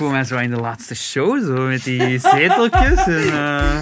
[0.00, 3.06] voel mij zo in de laatste show, zo met die zeteltjes.
[3.06, 3.78] En, uh,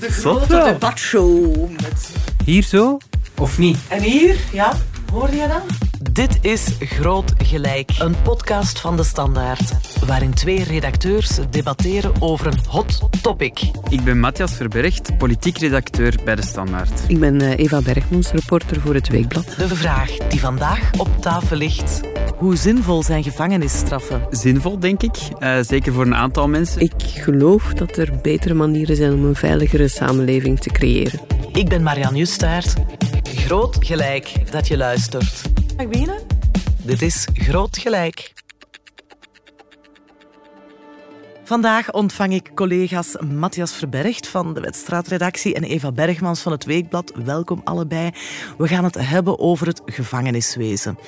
[0.00, 1.70] de grote debatshow.
[1.70, 2.10] Met...
[2.44, 2.98] Hier zo?
[3.38, 3.78] Of niet?
[3.88, 4.72] En hier, ja,
[5.12, 5.93] hoor je dat?
[6.14, 9.72] Dit is Groot Gelijk, een podcast van De Standaard,
[10.06, 13.60] waarin twee redacteurs debatteren over een hot topic.
[13.88, 17.02] Ik ben Matthias Verbergt, politiek redacteur bij De Standaard.
[17.08, 19.54] Ik ben eh, Eva Bergmans, reporter voor het Weekblad.
[19.56, 22.00] De vraag die vandaag op tafel ligt.
[22.36, 24.26] Hoe zinvol zijn gevangenisstraffen?
[24.30, 25.16] Zinvol, denk ik.
[25.38, 26.80] Uh, zeker voor een aantal mensen.
[26.80, 31.20] Ik geloof dat er betere manieren zijn om een veiligere samenleving te creëren.
[31.52, 32.74] Ik ben Marianne Justaert.
[33.22, 35.53] Groot gelijk dat je luistert.
[35.76, 36.26] Mag ik beginnen?
[36.82, 38.32] Dit is Groot Gelijk.
[41.44, 47.12] Vandaag ontvang ik collega's Matthias Verbergt van de Wedstraatredactie en Eva Bergmans van het Weekblad.
[47.24, 48.10] Welkom allebei.
[48.58, 50.98] We gaan het hebben over het gevangeniswezen.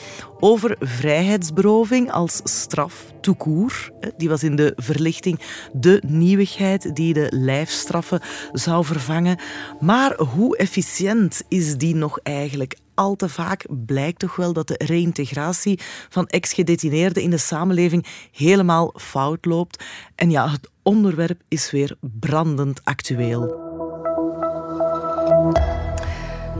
[0.40, 3.90] Over vrijheidsberoving als straf, toekoer.
[4.16, 5.40] Die was in de verlichting
[5.72, 8.20] de nieuwigheid die de lijfstraffen
[8.52, 9.38] zou vervangen.
[9.80, 12.76] Maar hoe efficiënt is die nog eigenlijk?
[12.96, 18.94] Al te vaak blijkt toch wel dat de reïntegratie van ex-gedetineerden in de samenleving helemaal
[18.96, 19.84] fout loopt.
[20.14, 23.64] En ja, het onderwerp is weer brandend actueel.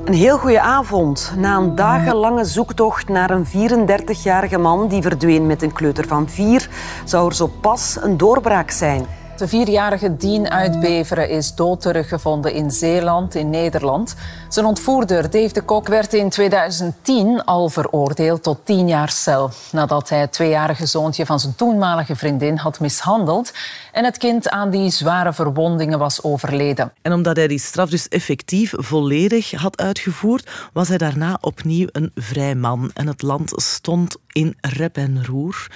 [0.05, 1.33] Een heel goede avond.
[1.37, 6.69] Na een dagenlange zoektocht naar een 34-jarige man die verdween met een kleuter van vier,
[7.05, 9.07] zou er zo pas een doorbraak zijn.
[9.37, 14.15] De vierjarige Dien uit Beveren is dood teruggevonden in Zeeland, in Nederland.
[14.49, 19.51] Zijn ontvoerder, Dave de Kok, werd in 2010 al veroordeeld tot tien jaar cel.
[19.73, 23.53] Nadat hij het tweejarige zoontje van zijn toenmalige vriendin had mishandeld
[23.93, 26.93] en het kind aan die zware verwondingen was overleden.
[27.03, 32.11] En omdat hij die straf dus effectief volledig had uitgevoerd, was hij daarna opnieuw een
[32.15, 32.91] vrij man.
[32.95, 35.67] En het land stond in rep en roer.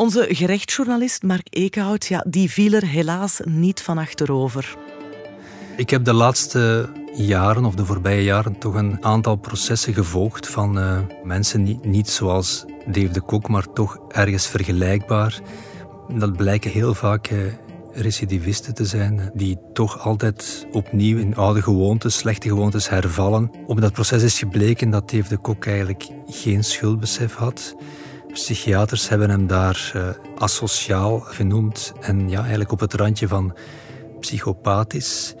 [0.00, 4.76] Onze gerechtsjournalist Mark Eekhout, ja, die viel er helaas niet van achterover.
[5.76, 10.78] Ik heb de laatste jaren, of de voorbije jaren, toch een aantal processen gevolgd van
[10.78, 15.40] uh, mensen, niet, zoals Dave de Kok, maar toch ergens vergelijkbaar.
[16.08, 17.52] Dat blijken heel vaak uh,
[17.92, 23.50] recidivisten te zijn, die toch altijd opnieuw in oude gewoontes, slechte gewoontes hervallen.
[23.66, 27.74] Op dat proces is gebleken dat Dave de Kok eigenlijk geen schuldbesef had.
[28.32, 30.08] Psychiaters hebben hem daar uh,
[30.38, 33.56] asociaal genoemd en ja, eigenlijk op het randje van
[34.20, 35.34] psychopathisch.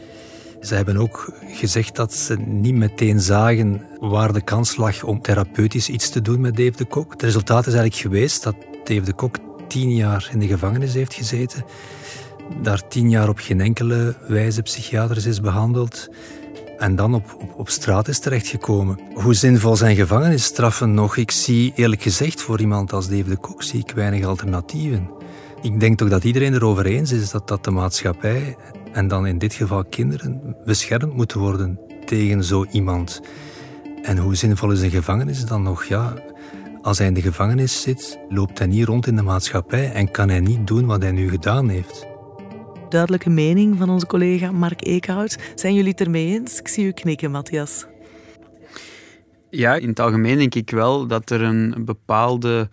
[0.60, 5.88] Ze hebben ook gezegd dat ze niet meteen zagen waar de kans lag om therapeutisch
[5.88, 7.12] iets te doen met Dave de Kok.
[7.12, 9.36] Het resultaat is eigenlijk geweest dat Dave de Kok
[9.68, 11.64] tien jaar in de gevangenis heeft gezeten,
[12.62, 16.08] daar tien jaar op geen enkele wijze psychiatrisch is behandeld
[16.78, 19.00] en dan op, op, op straat is terechtgekomen.
[19.14, 21.16] Hoe zinvol zijn gevangenisstraffen nog?
[21.16, 25.10] Ik zie eerlijk gezegd voor iemand als Dave de Kok zie ik weinig alternatieven.
[25.62, 28.56] Ik denk toch dat iedereen erover eens is dat, dat de maatschappij,
[28.92, 33.20] en dan in dit geval kinderen, beschermd moeten worden tegen zo iemand.
[34.02, 35.84] En hoe zinvol is een gevangenis dan nog?
[35.84, 36.14] Ja,
[36.82, 40.28] als hij in de gevangenis zit, loopt hij niet rond in de maatschappij en kan
[40.28, 42.07] hij niet doen wat hij nu gedaan heeft
[42.90, 45.38] duidelijke mening van onze collega Mark Eekhout.
[45.54, 46.58] Zijn jullie het ermee eens?
[46.58, 47.86] Ik zie u knikken, Matthias.
[49.50, 52.68] Ja, in het algemeen denk ik wel dat er een bepaalde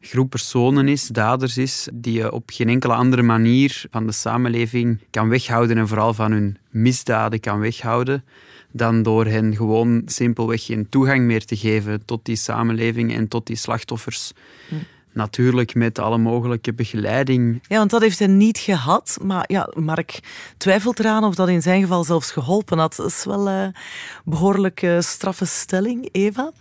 [0.00, 5.00] groep personen is, daders is, die je op geen enkele andere manier van de samenleving
[5.10, 8.24] kan weghouden en vooral van hun misdaden kan weghouden,
[8.72, 13.46] dan door hen gewoon simpelweg geen toegang meer te geven tot die samenleving en tot
[13.46, 14.32] die slachtoffers.
[14.68, 14.74] Hm.
[15.18, 17.62] Natuurlijk met alle mogelijke begeleiding.
[17.68, 19.18] Ja, want dat heeft hij niet gehad.
[19.22, 20.20] Maar ja, Mark
[20.56, 22.96] twijfelt eraan of dat in zijn geval zelfs geholpen had.
[22.96, 23.74] Dat is wel een
[24.24, 26.52] behoorlijk straffe stelling, Eva.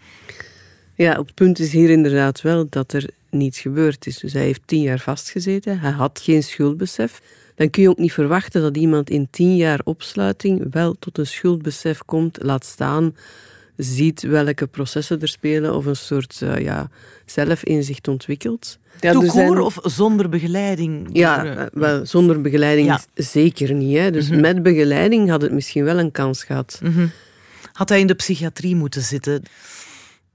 [0.95, 4.17] Ja, het punt is hier inderdaad wel dat er niets gebeurd is.
[4.17, 5.79] Dus hij heeft tien jaar vastgezeten.
[5.79, 7.21] Hij had geen schuldbesef.
[7.55, 11.27] Dan kun je ook niet verwachten dat iemand in tien jaar opsluiting wel tot een
[11.27, 13.15] schuldbesef komt, laat staan
[13.77, 16.89] ziet welke processen er spelen of een soort uh, ja,
[17.25, 18.77] zelfinzicht ontwikkelt.
[18.99, 19.59] Ja, Toekoor zijn...
[19.59, 21.09] of zonder begeleiding?
[21.13, 23.97] Ja, eh, wel, zonder begeleiding zeker niet.
[23.97, 24.11] Hè.
[24.11, 24.41] Dus mhm.
[24.41, 26.79] met begeleiding had het misschien wel een kans gehad.
[26.83, 27.07] Mhm.
[27.73, 29.43] Had hij in de psychiatrie moeten zitten?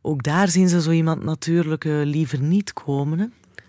[0.01, 3.19] Ook daar zien ze zo iemand natuurlijk uh, liever niet komen.
[3.19, 3.27] Hè?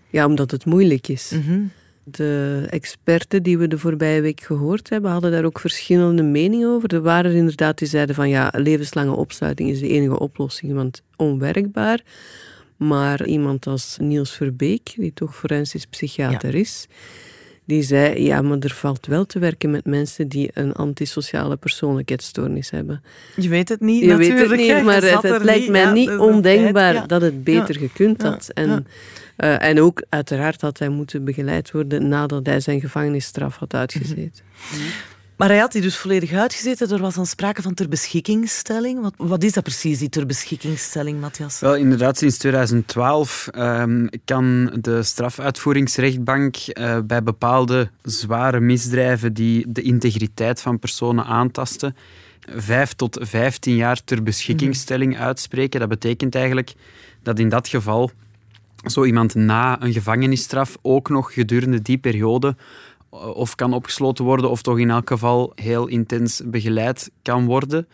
[0.10, 1.32] Ja, omdat het moeilijk is.
[1.36, 1.62] Mhm.
[2.04, 6.94] De experten die we de voorbije week gehoord hebben, hadden daar ook verschillende meningen over.
[6.94, 11.02] Er waren er inderdaad die zeiden van ja, levenslange opsluiting is de enige oplossing, want
[11.16, 12.02] onwerkbaar.
[12.78, 16.88] Maar iemand als Niels Verbeek, die toch forensisch psychiater is,
[17.66, 22.70] die zei, ja, maar er valt wel te werken met mensen die een antisociale persoonlijkheidsstoornis
[22.70, 23.04] hebben.
[23.36, 24.50] Je weet het niet, Je natuurlijk.
[24.50, 27.06] weet het niet, maar het, lijkt mij Ja, niet is een ondenkbaar ja.
[27.06, 28.50] dat het beter gekund had.
[28.54, 28.88] En,
[29.36, 34.44] eh, en ook uiteraard had hij moeten begeleid worden nadat hij zijn gevangenisstraf had uitgezeten.
[35.44, 36.90] Maar hij had die dus volledig uitgezeten.
[36.90, 39.02] Er was dan sprake van ter beschikkingstelling.
[39.02, 41.60] Wat, wat is dat precies, die ter beschikkingstelling, Matthias?
[41.60, 49.82] Wel, inderdaad, sinds 2012 ehm, kan de strafuitvoeringsrechtbank eh, bij bepaalde zware misdrijven die de
[49.82, 51.96] integriteit van personen aantasten,
[52.56, 55.80] vijf tot vijftien jaar ter beschikkingstelling uitspreken.
[55.80, 56.74] Dat betekent eigenlijk
[57.24, 58.12] dat in dat geval
[58.86, 62.56] zo iemand na een gevangenisstraf ook nog gedurende die periode
[63.34, 67.88] of kan opgesloten worden of toch in elk geval heel intens begeleid kan worden.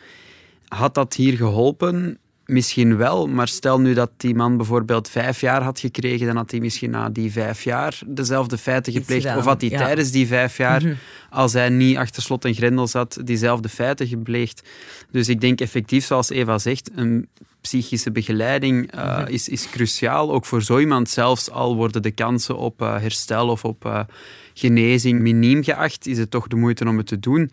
[0.67, 2.17] Had dat hier geholpen?
[2.45, 6.51] Misschien wel, maar stel nu dat die man bijvoorbeeld vijf jaar had gekregen, dan had
[6.51, 9.21] hij misschien na die vijf jaar dezelfde feiten gepleegd.
[9.21, 9.77] gedaan, Of had hij ja.
[9.77, 10.97] tijdens die vijf jaar,
[11.29, 14.69] als hij niet achter slot en grendel zat, diezelfde feiten gepleegd.
[15.11, 17.27] Dus ik denk effectief, zoals Eva zegt, een
[17.61, 19.27] psychische begeleiding eh, Mhm.
[19.33, 20.31] is, is cruciaal.
[20.31, 23.99] Ook voor zo iemand zelfs, al worden de kansen op eh, herstel of op eh,
[24.53, 27.51] genezing miniem geacht, is het toch de moeite om het te doen.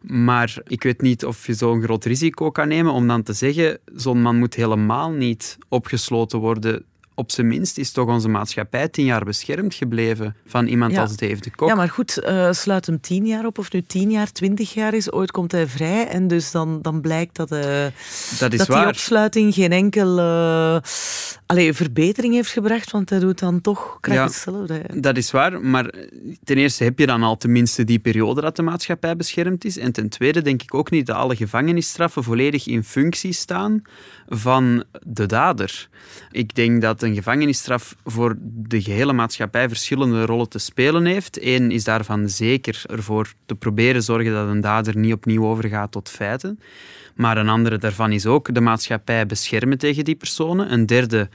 [0.00, 3.78] Maar ik weet niet of je zo'n groot risico kan nemen om dan te zeggen,
[3.94, 6.84] zo'n man moet helemaal niet opgesloten worden.
[7.18, 11.00] Op zijn minst is toch onze maatschappij tien jaar beschermd gebleven van iemand Ja.
[11.00, 11.68] als Dave de Kok.
[11.68, 14.94] Ja, maar goed, eh, sluit hem tien jaar op, of nu tien jaar, twintig jaar
[14.94, 15.12] is.
[15.12, 17.60] Ooit komt hij vrij en dus dan, dan blijkt dat, eh,
[18.38, 20.78] dat is dat die opsluiting geen enkel eh,
[21.46, 24.24] allee, verbetering heeft gebracht, want hij doet dan toch krijg Ja.
[24.24, 24.82] hetzelfde.
[24.94, 25.90] Dat is waar, maar
[26.44, 29.78] ten eerste heb je dan al tenminste die periode dat de maatschappij beschermd is.
[29.78, 33.82] En ten tweede denk ik ook niet dat alle gevangenisstraffen volledig in functie staan
[34.28, 35.88] van de dader.
[36.30, 41.38] Ik denk dat een gevangenisstraf voor de gehele maatschappij verschillende rollen te spelen heeft.
[41.42, 46.08] Eén is daarvan zeker ervoor te proberen zorgen dat een dader niet opnieuw overgaat tot
[46.08, 46.60] feiten.
[47.14, 50.72] Maar een andere daarvan is ook de maatschappij beschermen tegen die personen.
[50.72, 51.28] Een derde,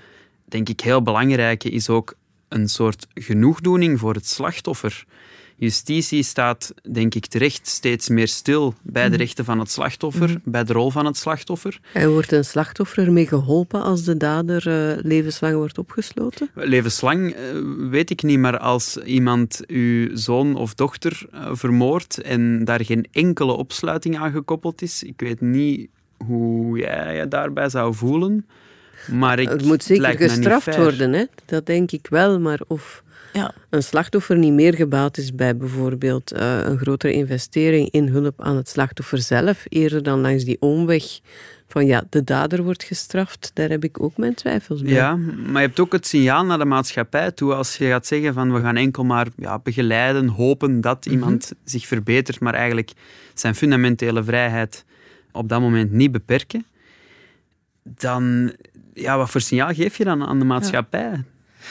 [0.45, 2.13] denk ik heel belangrijke, is ook
[2.49, 5.05] een soort genoegdoening voor het slachtoffer.
[5.61, 10.63] Justitie staat, denk ik terecht, steeds meer stil bij de rechten van het slachtoffer, bij
[10.63, 11.79] de rol van het slachtoffer.
[11.93, 16.49] En wordt een slachtoffer ermee geholpen als de dader eh, levenslang wordt opgesloten?
[16.53, 17.39] Levenslang eh,
[17.89, 23.07] weet ik niet, maar als iemand uw zoon of dochter eh, vermoordt en daar geen
[23.11, 28.45] enkele opsluiting aan gekoppeld is, ik weet niet hoe jij je daarbij zou voelen.
[29.07, 31.25] Maar ik, Het moet zeker gestraft worden, hè?
[31.45, 32.39] dat denk ik wel.
[32.39, 33.53] Maar of Ja.
[33.69, 38.55] een slachtoffer niet meer gebaat is bij bijvoorbeeld eh, een grotere investering in hulp aan
[38.55, 41.19] het slachtoffer zelf, eerder dan langs die omweg
[41.67, 44.91] van ja, de dader wordt gestraft, daar heb ik ook mijn twijfels bij.
[44.91, 48.33] Ja, maar je hebt ook het signaal naar de maatschappij toe als je gaat zeggen
[48.33, 51.13] van we gaan enkel maar ja, begeleiden, hopen dat Mhm.
[51.13, 52.91] iemand zich verbetert, maar eigenlijk
[53.33, 54.85] zijn fundamentele vrijheid
[55.31, 56.65] op dat moment niet beperken.
[57.83, 58.51] Dan,
[58.93, 61.23] ja, wat voor signaal geef je dan aan de maatschappij?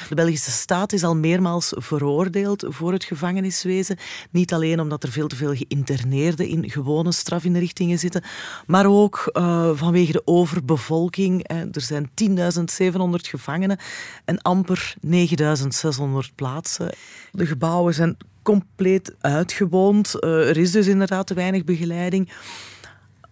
[0.09, 3.97] De Belgische staat is al meermaals veroordeeld voor het gevangeniswezen.
[4.31, 8.23] Niet alleen omdat er veel te veel geïnterneerden in gewone strafinrichtingen zitten,
[8.67, 11.49] maar ook eh, vanwege de overbevolking.
[11.49, 13.79] Er zijn 10.700 gevangenen
[14.25, 16.95] en amper 9.600 plaatsen.
[17.33, 20.21] De gebouwen zijn compleet uitgewoond.
[20.21, 22.29] Eh, er is dus inderdaad te weinig begeleiding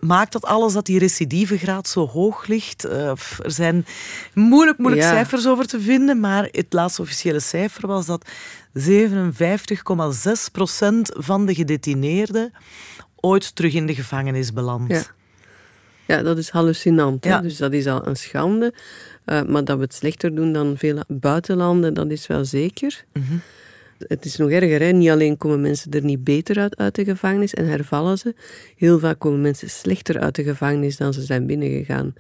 [0.01, 2.85] maakt dat alles dat die recidivegraad zo hoog ligt?
[2.85, 3.87] Eh, er zijn
[4.35, 5.11] moeilijk, moeilijk Ja.
[5.11, 8.29] cijfers over te vinden, maar het laatste officiële cijfer was dat
[8.73, 12.53] 57,6 procent van de gedetineerden
[13.21, 14.93] ooit terug in de gevangenis belandt.
[14.93, 15.03] Ja.
[16.07, 17.25] Ja, dat is hallucinant.
[17.25, 17.41] Ja.
[17.41, 18.75] Dus dat is al een schande.
[19.25, 23.05] Eh, maar dat we het slechter doen dan veel buitenlanden, dat is wel zeker.
[23.99, 24.81] Het is nog erger.
[24.81, 24.91] Hè?
[24.91, 28.35] Niet alleen komen mensen er niet beter uit uit de gevangenis en hervallen ze.
[28.77, 32.15] Heel vaak komen mensen slechter uit de gevangenis dan ze zijn binnengegaan.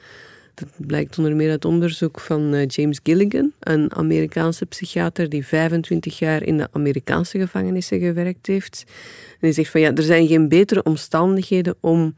[0.55, 6.19] Dat blijkt onder meer uit onderzoek van eh, James Gilligan, een Amerikaanse psychiater die 25
[6.19, 8.85] jaar in de Amerikaanse gevangenissen gewerkt heeft.
[9.31, 12.15] En die zegt van ja, er zijn geen betere omstandigheden om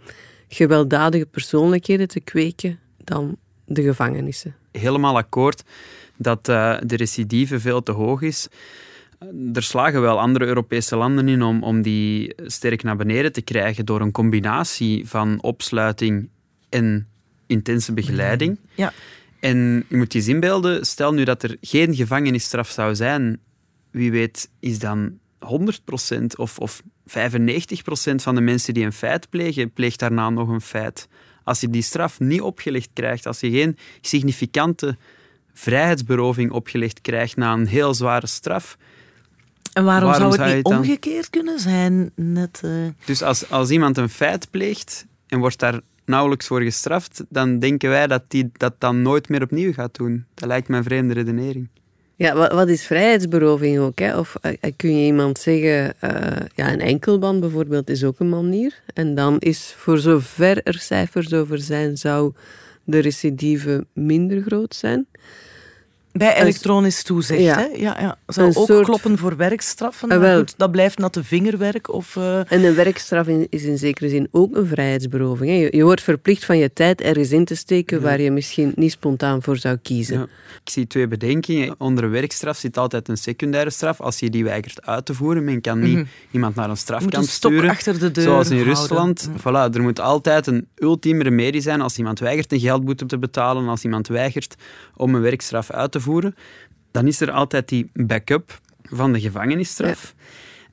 [0.49, 4.55] gewelddadige persoonlijkheden te kweken dan de gevangenissen.
[4.73, 5.63] Helemaal akkoord
[6.17, 8.49] dat eh, de recidive veel te hoog is.
[9.53, 13.87] Er slagen wel andere Europese landen in om, om die sterk naar beneden te krijgen
[13.87, 16.29] door een combinatie van opsluiting
[16.69, 17.09] en
[17.47, 18.59] intense begeleiding.
[18.75, 18.93] Ja.
[19.41, 23.41] En je moet je eens inbeelden, stel nu dat er geen gevangenisstraf zou zijn,
[23.91, 26.85] wie weet is dan 100% of, of 95%
[28.15, 31.09] van de mensen die een feit plegen, pleegt daarna nog een feit.
[31.45, 34.97] Als je die straf niet opgelegd krijgt, als je geen significante
[35.53, 38.77] vrijheidsberoving opgelegd krijgt na een heel zware straf,
[39.73, 42.11] En waarom, Waarom zou zou het niet dan- omgekeerd kunnen zijn?
[42.15, 42.71] Net, eh,
[43.05, 47.91] Dus als, als iemand een feit pleegt en wordt daar nauwelijks voor gestraft, dan denken
[47.91, 50.25] wij dat die dat dan nooit meer opnieuw gaat doen.
[50.35, 51.69] Dat lijkt me een vreemde redenering.
[52.17, 53.99] Ja, wat, wat is vrijheidsberoving ook?
[53.99, 54.19] Hè?
[54.19, 58.83] Of eh, kun je iemand zeggen, eh, ja, een enkelband bijvoorbeeld is ook een manier.
[58.95, 62.33] En dan is, voor zover er cijfers over zijn, zou
[62.85, 65.07] de recidive minder groot zijn.
[66.13, 67.57] Bij elektronisch toezicht, Ja.
[67.57, 67.65] hè?
[67.65, 68.17] Ja, ja.
[68.27, 70.09] Zou Een ook soort- kloppen voor werkstraffen.
[70.11, 70.39] Ah, maar wel.
[70.39, 71.93] goed, dat blijft natte vingerwerk.
[71.93, 75.51] Of, eh, En een werkstraf is in zekere zin ook een vrijheidsberoving.
[75.51, 75.57] Hè?
[75.57, 78.91] Je, je wordt verplicht van je tijd ergens in te steken waar je misschien niet
[78.93, 80.19] spontaan voor zou kiezen.
[80.19, 80.23] Ja.
[80.65, 81.75] Ik zie twee bedenkingen.
[81.79, 84.01] Onder een werkstraf zit altijd een secundaire straf.
[84.01, 86.05] Als je die weigert uit te voeren, men kan niet Mhm.
[86.31, 87.71] iemand naar een moet strafkamp sturen.
[87.71, 88.75] achter de deur Zoals in houden.
[88.77, 89.29] Rusland.
[89.39, 93.69] Voilà, er moet altijd een ultieme remedie zijn als iemand weigert een geldboete te betalen,
[93.69, 94.55] als iemand weigert
[94.97, 96.35] om een werkstraf uit te voeren.
[96.91, 100.15] Dan is er altijd die backup van de gevangenisstraf.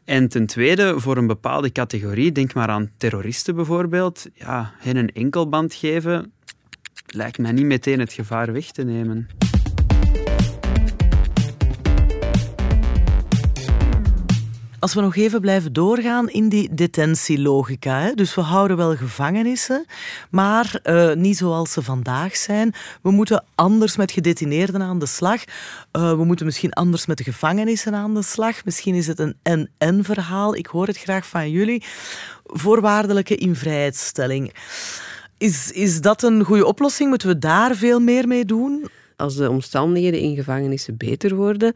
[0.05, 5.11] En ten tweede, voor een bepaalde categorie, denk maar aan terroristen bijvoorbeeld, ja, hen een
[5.13, 6.31] enkelband geven
[7.07, 9.27] lijkt mij niet meteen het gevaar weg te nemen.
[14.87, 17.99] Als we nog even blijven doorgaan in die detentielogica.
[17.99, 18.13] Hè?
[18.13, 19.85] Dus we houden wel gevangenissen,
[20.29, 22.73] maar eh, niet zoals ze vandaag zijn.
[23.01, 25.43] We moeten anders met gedetineerden aan de slag.
[25.91, 28.65] Eh, we moeten misschien anders met de gevangenissen aan de slag.
[28.65, 30.55] Misschien is het een en-en verhaal.
[30.55, 31.83] Ik hoor het graag van jullie.
[32.45, 34.53] Voorwaardelijke invrijheidstelling.
[35.37, 37.09] Is, is dat een goede oplossing?
[37.09, 38.89] Moeten we daar veel meer mee doen?
[39.15, 41.75] Als de omstandigheden in gevangenissen beter worden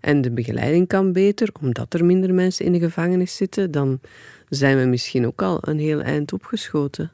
[0.00, 4.00] en de begeleiding kan beter, omdat er minder mensen in de gevangenis zitten, dan
[4.48, 7.10] zijn we misschien ook al een heel eind opgeschoten.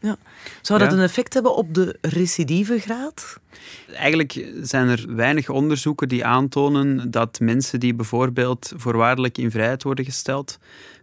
[0.00, 0.16] Ja.
[0.62, 0.96] Zou dat Ja.
[0.96, 3.40] een effect hebben op de recidivegraad?
[3.94, 10.04] Eigenlijk zijn er weinig onderzoeken die aantonen dat mensen die bijvoorbeeld voorwaardelijk in vrijheid worden
[10.04, 10.58] gesteld,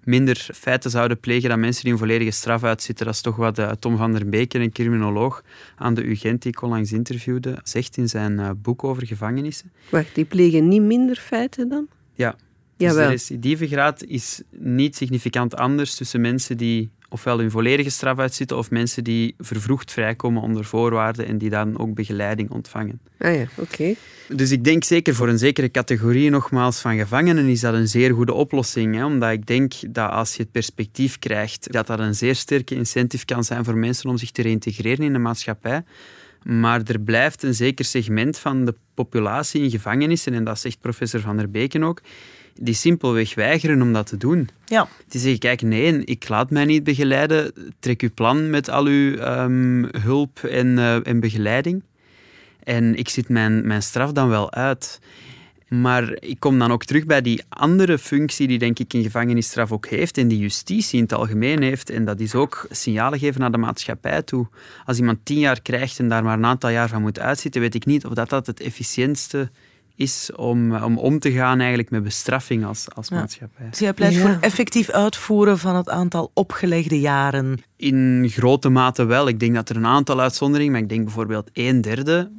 [0.10, 3.06] minder feiten zouden plegen dan mensen die een volledige straf uitzitten.
[3.06, 5.44] Dat is toch wat eh, Tom van der Beek, een criminoloog
[5.76, 9.72] aan de UGent die ik onlangs interviewde, zegt in zijn eh, boek over gevangenissen.
[9.90, 11.88] Wacht, die plegen niet minder feiten dan?
[12.14, 12.40] Ja, dus
[12.78, 13.10] de Jawel.
[13.10, 19.04] recidivegraad is niet significant anders tussen mensen die ofwel hun volledige straf uitzitten of mensen
[19.04, 23.00] die vervroegd vrijkomen onder voorwaarden en die dan ook begeleiding ontvangen.
[23.20, 23.94] Ah ja, oké.
[24.28, 28.14] Dus ik denk zeker voor een zekere categorie nogmaals van gevangenen is dat een zeer
[28.14, 28.96] goede oplossing.
[28.96, 29.06] Hè?
[29.06, 33.26] Omdat ik denk dat als je het perspectief krijgt, dat dat een zeer sterke incentive
[33.26, 35.84] kan zijn voor mensen om zich te reïntegreren in de maatschappij.
[36.44, 41.20] Maar er blijft een zeker segment van de populatie in gevangenissen, en dat zegt professor
[41.20, 42.02] Van der Beken ook,
[42.56, 44.50] die simpelweg weigeren om dat te doen.
[44.66, 44.88] Ja.
[45.08, 47.54] Die zeggen, kijk, nee, ik laat mij niet begeleiden.
[47.80, 51.84] Trek uw plan met al uw ehm, hulp en, eh, en begeleiding.
[52.64, 55.00] En ik zit mijn, mijn straf dan wel uit.
[55.70, 59.72] Maar ik kom dan ook terug bij die andere functie die denk ik een gevangenisstraf
[59.72, 61.90] ook heeft en die justitie in het algemeen heeft.
[61.90, 64.48] En dat is ook signalen geven naar de maatschappij toe.
[64.86, 67.76] Als iemand tien jaar krijgt en daar maar een aantal jaar van moet uitzitten, weet
[67.76, 69.50] ik niet of dat, dat het efficiëntste
[70.00, 73.16] is om, om om te gaan eigenlijk met bestraffing als, als Ja.
[73.16, 73.70] maatschappij.
[73.70, 74.20] Dus jij pleit Ja.
[74.22, 77.62] voor effectief uitvoeren van het aantal opgelegde jaren.
[77.76, 79.28] In grote mate wel.
[79.28, 82.32] Ik denk dat er een aantal uitzonderingen, maar ik denk bijvoorbeeld een derde.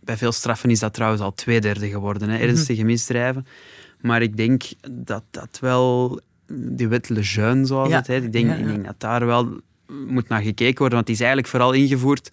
[0.00, 3.46] Bij veel straffen is dat trouwens al twee derde geworden, hè, ernstige misdrijven.
[4.00, 6.20] Maar ik denk dat dat wel,
[6.52, 7.96] die wet Lejeune zoals Ja.
[7.96, 8.58] het heet, ik denk, Ja, ja.
[8.60, 9.60] ik denk dat daar wel
[10.08, 12.30] moet naar gekeken worden, want die is eigenlijk vooral ingevoerd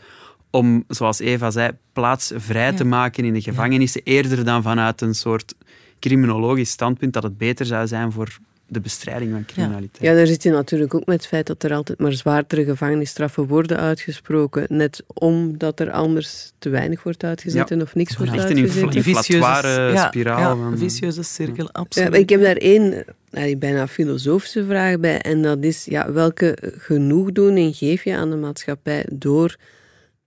[0.53, 5.15] om, zoals Eva zei, plaats vrij te maken in de gevangenissen, eerder dan vanuit een
[5.15, 5.53] soort
[5.99, 10.03] criminologisch standpunt dat het beter zou zijn voor de bestrijding van criminaliteit.
[10.03, 13.47] Ja, daar zit je natuurlijk ook met het feit dat er altijd maar zwaardere gevangenisstraffen
[13.47, 17.75] worden uitgesproken, net omdat er anders te weinig wordt uitgezet Ja.
[17.75, 18.83] en of niks wordt Echt een uitgezet.
[18.83, 20.57] infl- inflatoire ja, spiraal.
[20.59, 22.15] Een vicieuze cirkel, Ja, absoluut.
[22.15, 25.21] ik heb daar één eh, bijna filosofische vraag bij.
[25.21, 29.55] En dat is, ja, welke genoegdoening geef je aan de maatschappij door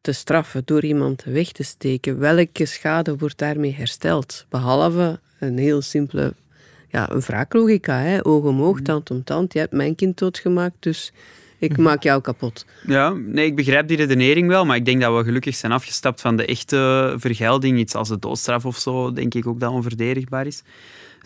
[0.07, 2.19] te straffen, door iemand weg te steken?
[2.19, 4.47] Welke schade wordt daarmee hersteld?
[4.49, 6.35] Behalve een heel simpele
[6.89, 7.99] ja, een wraaklogica.
[7.99, 8.27] Hè?
[8.27, 9.53] Oog om oog, tand om tand.
[9.53, 11.13] Je hebt mijn kind doodgemaakt, dus
[11.59, 12.67] ik maak jou kapot.
[12.87, 16.21] Ja, nee, ik begrijp die redenering wel, maar ik denk dat we gelukkig zijn afgestapt
[16.21, 17.79] van de echte vergelding.
[17.79, 20.63] Iets als de doodstraf of zo, denk ik ook dat onverdedigbaar is.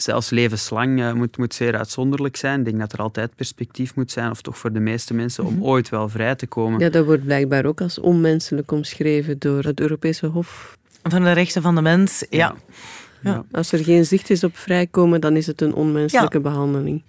[0.03, 2.59] Zelfs levenslang eh, moet, moet zeer uitzonderlijk zijn.
[2.59, 5.65] Ik denk dat er altijd perspectief moet zijn, of toch voor de meeste mensen, om
[5.65, 6.81] ooit wel vrij te komen.
[6.81, 10.79] Ja, dat wordt blijkbaar ook als onmenselijk omschreven door het Europese Hof.
[11.03, 12.55] Van de rechten van de mens, ja.
[13.23, 13.45] Ja.
[13.53, 17.03] Als er geen zicht is op vrijkomen, dan is het een onmenselijke behandeling.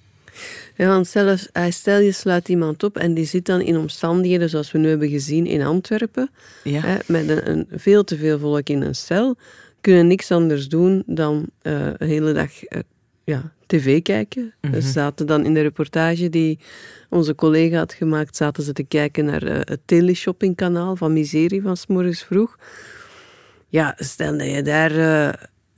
[0.75, 4.49] Ja, want zelfs, eh, stel je sluit iemand op en die zit dan in omstandigheden
[4.49, 6.29] zoals we nu hebben gezien in Antwerpen,
[6.63, 6.81] ja.
[6.81, 9.37] hè, met een, een veel te veel volk in een cel,
[9.81, 12.79] kunnen niks anders doen dan eh, een hele dag eh,
[13.23, 14.53] ja, tv kijken.
[14.61, 14.81] Mhm.
[14.81, 16.59] Ze zaten dan in de reportage die
[17.09, 21.87] onze collega had gemaakt, zaten ze te kijken naar het teleshoppingkanaal van Miserie van 's
[21.87, 22.57] morgens vroeg.
[23.67, 24.91] Ja, stel dat je daar,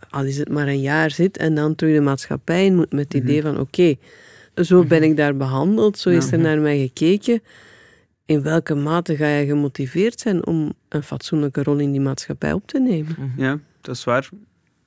[0.10, 3.14] al is het maar een jaar zit, en dan terug de maatschappij in moet met
[3.14, 3.96] het idee van oké,
[4.56, 7.42] zo ben ik daar behandeld, zo is er naar mij gekeken.
[8.26, 12.68] In welke mate ga je gemotiveerd zijn om een fatsoenlijke rol in die maatschappij op
[12.68, 13.34] te nemen?
[13.38, 14.30] Ja, dat is waar.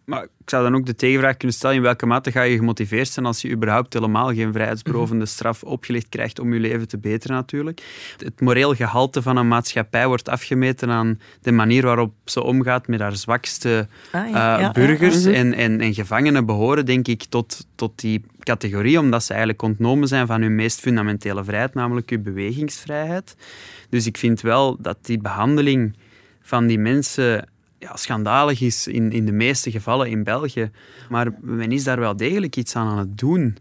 [0.04, 3.08] Maar ik zou dan ook de tegenvraag kunnen stellen: in welke mate ga je gemotiveerd
[3.08, 7.36] zijn als je überhaupt helemaal geen vrijheidsberovende straf opgelegd krijgt om je leven te beteren,
[7.36, 7.82] natuurlijk?
[8.16, 13.00] Het moreel gehalte van een maatschappij wordt afgemeten aan de manier waarop ze omgaat met
[13.00, 15.24] haar zwakste Ah, ja, eh, ja, burgers.
[15.24, 19.62] ja, en, en, en gevangenen behoren, denk ik, tot, tot die categorie, omdat ze eigenlijk
[19.62, 23.36] ontnomen zijn van hun meest fundamentele vrijheid, namelijk hun bewegingsvrijheid.
[23.90, 25.96] Dus ik vind wel dat die behandeling
[26.42, 30.70] van die mensen ja, schandalig is in, in de meeste gevallen in België.
[31.08, 33.56] Maar men is daar wel degelijk iets aan aan het doen.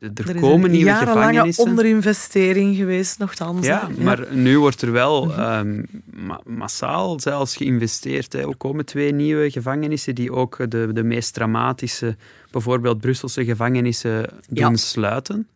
[0.00, 1.64] Er, Er komen nieuwe gevangenissen.
[1.64, 3.66] onderinvestering geweest, nogthans.
[3.66, 4.02] Ja, hè.
[4.04, 5.82] maar nu wordt er wel ehm,
[6.14, 8.32] ma- massaal zelfs geïnvesteerd.
[8.32, 8.48] Hè.
[8.48, 12.16] Er komen twee nieuwe gevangenissen die ook de, de meest dramatische,
[12.50, 14.76] bijvoorbeeld Brusselse gevangenissen, doen Ja.
[14.76, 15.46] sluiten.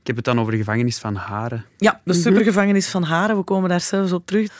[0.00, 1.64] Ik heb het dan over de gevangenis van Haren.
[1.76, 4.50] Ja, de supergevangenis van Haren, we komen daar zelfs op terug.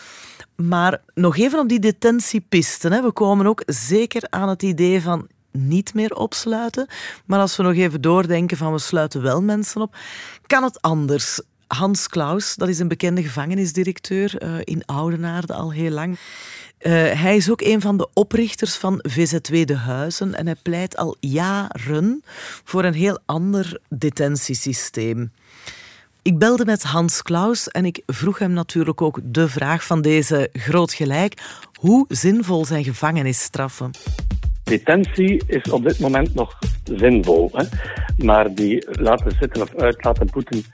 [0.57, 2.93] Maar nog even op die detentiepisten.
[2.93, 3.03] Hè.
[3.03, 6.87] We komen ook zeker aan het idee van niet meer opsluiten.
[7.25, 9.97] Maar als we nog even doordenken van we sluiten wel mensen op,
[10.47, 11.41] kan het anders.
[11.67, 16.19] Hans Klaus, dat is een bekende gevangenisdirecteur eh, in Oudenaarde al heel lang.
[16.79, 20.97] Eh, hij is ook een van de oprichters van VZW De Huizen en hij pleit
[20.97, 22.23] al jaren
[22.65, 25.33] voor een heel ander detentiesysteem.
[26.25, 30.49] Ik belde met Hans Klaus en ik vroeg hem natuurlijk ook de vraag van deze
[30.53, 31.43] groot gelijk.
[31.81, 33.91] Hoe zinvol zijn gevangenisstraffen?
[34.63, 37.51] Detentie is op dit moment nog zinvol.
[37.53, 37.65] Hè?
[38.25, 40.65] Maar die laten zitten of uit laten boeten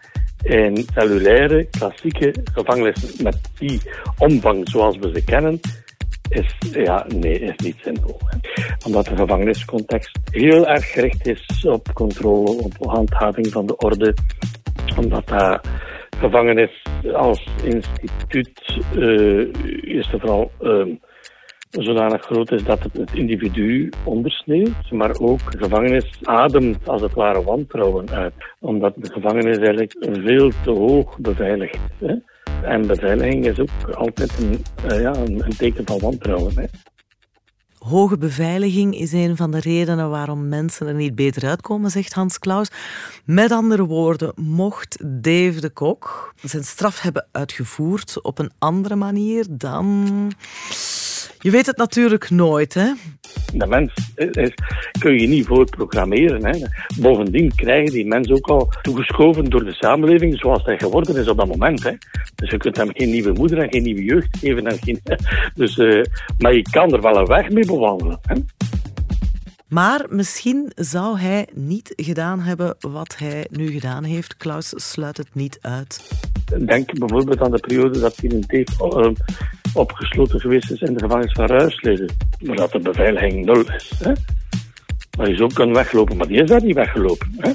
[0.42, 3.80] in cellulaire, klassieke gevangenissen met die
[4.19, 5.61] omvang zoals we ze kennen,
[6.30, 7.84] is, ja, nee, is niet.
[7.84, 7.92] Hè?
[8.87, 14.14] Omdat de gevangeniscontext heel erg gericht is op controle, op handhaving van de orde.
[14.96, 15.60] Omdat dat
[16.20, 20.86] gevangenis als instituut uh, eerst en vooral uh,
[21.71, 27.43] zodanig groot is dat het het individu ondersneeuwt, maar ook gevangenis ademt als het ware
[27.43, 28.34] wantrouwen uit.
[28.58, 31.78] Omdat de gevangenis eigenlijk veel te hoog beveiligt.
[31.99, 32.14] Hè?
[32.62, 36.58] En beveiliging is ook altijd een, uh, ja, een, een, teken van wantrouwen.
[36.58, 36.64] Hè?
[37.78, 42.38] Hoge beveiliging is een van de redenen waarom mensen er niet beter uitkomen, zegt Hans
[42.38, 42.70] Klaus.
[43.25, 49.46] Met andere woorden, mocht Dave de Kok zijn straf hebben uitgevoerd op een andere manier,
[49.50, 50.06] dan.
[51.43, 52.93] Je weet het natuurlijk nooit, hè?
[53.55, 54.55] De mens is,
[54.99, 56.47] kun je niet voorprogrammeren.
[56.47, 56.67] Hè.
[57.00, 61.37] Bovendien krijgen die mensen ook al toegeschoven door de samenleving zoals hij geworden is op
[61.37, 61.83] dat moment.
[61.83, 61.93] Hè.
[62.35, 64.67] Dus je kunt hem geen nieuwe moeder en geen nieuwe jeugd geven.
[64.67, 65.00] En geen,
[65.55, 66.05] dus, uh,
[66.39, 68.19] maar je kan er wel een weg mee bewandelen.
[68.23, 68.35] Hè.
[69.69, 74.37] Maar misschien zou hij niet gedaan hebben wat hij nu gedaan heeft.
[74.37, 76.00] Klaus sluit het niet uit.
[76.58, 78.80] Denk bijvoorbeeld aan de periode dat hij in Teef
[79.75, 82.10] opgesloten geweest is in de gevangenis van Ruisleden.
[82.41, 83.93] Maar dat de beveiliging nul is.
[83.99, 84.13] Hè?
[85.19, 87.34] Maar zou kunnen weglopen, maar die is daar niet weggelopen.
[87.36, 87.52] Hè?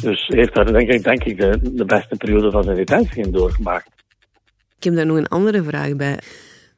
[0.00, 1.36] Dus hij heeft daar denk ik, denk ik
[1.76, 3.88] de, beste periode van zijn detentie in doorgemaakt.
[4.76, 6.18] Ik heb daar nog een andere vraag bij.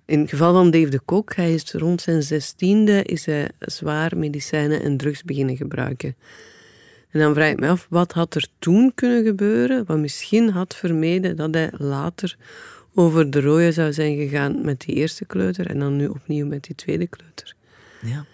[0.06, 4.16] In het geval van Dave de Kok, hij is rond zijn zestiende is hij zwaar
[4.16, 6.16] medicijnen en drugs beginnen gebruiken.
[7.14, 10.74] En dan vraag ik me af, wat had er toen kunnen gebeuren, wat misschien had
[10.76, 12.36] vermeden dat hij later
[12.94, 16.64] over de rode zou zijn gegaan met die eerste kleuter en dan nu opnieuw met
[16.64, 17.54] die tweede kleuter.
[18.02, 18.24] Ja.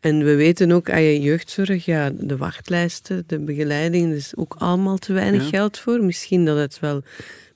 [0.00, 4.54] En we weten ook aan je jeugdzorg, ja, de wachtlijsten, de begeleiding, er is ook
[4.58, 5.48] allemaal te weinig Ja.
[5.48, 6.04] geld voor.
[6.04, 7.02] Misschien dat het wel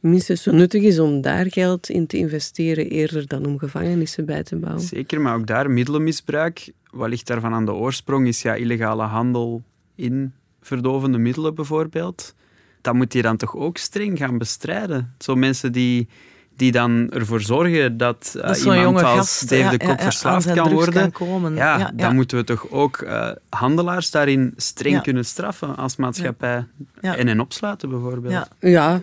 [0.01, 4.43] minstens zo nuttig is om daar geld in te investeren eerder dan om gevangenissen bij
[4.43, 4.83] te bouwen.
[4.83, 6.73] Zeker, maar ook daar middelenmisbruik.
[6.91, 8.27] Wat ligt daarvan aan de oorsprong?
[8.27, 9.63] Is ja illegale handel
[9.95, 12.35] in verdovende middelen bijvoorbeeld.
[12.81, 15.15] Dat moet je dan toch ook streng gaan bestrijden.
[15.19, 16.09] Zo mensen die,
[16.57, 19.77] die dan ervoor zorgen dat, uh, Dat zo'n iemand jonge als gast Dave ja, de
[19.79, 21.11] ja, Kok ja, aan verslaafd kan worden.
[21.11, 21.55] kan komen.
[21.55, 25.01] Ja, Ja, dan moeten we toch ook uh, handelaars daarin streng Ja.
[25.01, 26.67] kunnen straffen als maatschappij.
[27.01, 27.17] Ja.
[27.17, 28.33] En hen opsluiten bijvoorbeeld.
[28.33, 28.49] Ja.
[28.61, 29.01] Ja.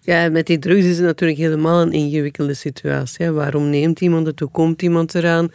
[0.00, 3.24] ja, met die drugs is het natuurlijk helemaal een ingewikkelde situatie.
[3.26, 3.32] hè.
[3.32, 4.40] Waarom neemt iemand het?
[4.40, 5.48] Hoe komt iemand eraan?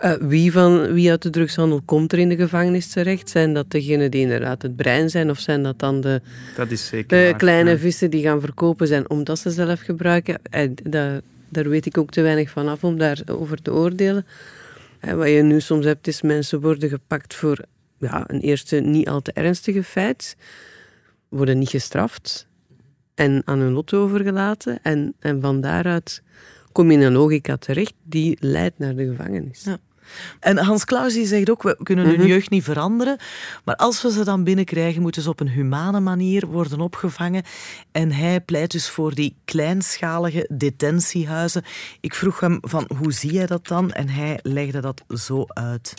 [0.00, 3.30] Eh, wie, van, wie uit de drugshandel komt er in de gevangenis terecht?
[3.30, 5.30] Zijn dat degenen die inderdaad het brein zijn?
[5.30, 6.20] Of zijn dat dan de,
[6.56, 7.36] Dat is zeker de waar.
[7.38, 7.78] kleine Ja.
[7.78, 10.38] vissen die gaan verkopen zijn omdat ze zelf gebruiken?
[10.42, 14.26] Eh, daar, daar weet ik ook te weinig van af om daarover te oordelen.
[15.00, 17.64] En wat je nu soms hebt, is mensen worden gepakt voor
[17.98, 20.36] ja, een eerste niet al te ernstige feit,
[21.28, 22.46] worden niet gestraft
[23.14, 24.78] en aan hun lot overgelaten.
[24.82, 26.22] En, en van daaruit
[26.72, 29.62] kom je in een logica terecht die leidt naar de gevangenis.
[29.64, 29.78] Ja.
[30.40, 32.26] En Hans Klaus die zegt ook, we kunnen hun Mhm.
[32.26, 33.16] jeugd niet veranderen,
[33.64, 37.42] maar als we ze dan binnenkrijgen, moeten ze op een humane manier worden opgevangen.
[37.92, 41.62] En hij pleit dus voor die kleinschalige detentiehuizen.
[42.00, 43.92] Ik vroeg hem van, hoe zie jij dat dan?
[43.92, 45.94] En hij legde dat zo uit.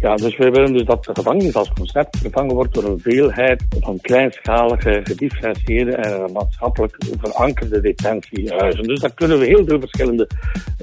[0.00, 3.64] Ja, dus wij willen dus dat de gevangenis als concept vervangen wordt door een veelheid
[3.80, 8.82] van kleinschalige, gedifferentieerde en maatschappelijk verankerde detentiehuizen.
[8.82, 10.28] Dus dat kunnen we heel veel verschillende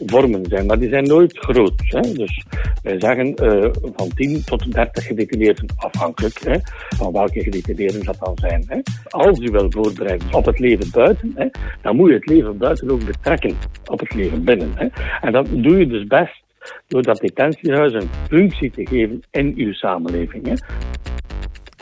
[0.06, 1.74] vormen zijn, maar die zijn nooit groot.
[1.78, 2.02] Hè.
[2.02, 2.44] Dus
[2.84, 6.58] wij zeggen eh, van 10 tot 30 gedetineerden, afhankelijk hè,
[6.98, 8.64] van welke gedetineerden dat dan zijn.
[8.68, 8.80] Hè.
[9.08, 11.48] Als u wil voorbereiden op het leven buiten, hè,
[11.82, 14.72] dan moet je het leven buiten ook betrekken op het leven binnen.
[14.76, 14.88] Hè.
[15.22, 16.44] En dat doe je dus best
[16.88, 20.48] door dat detentiehuis een functie te geven in uw samenleving.
[20.48, 20.54] Hè.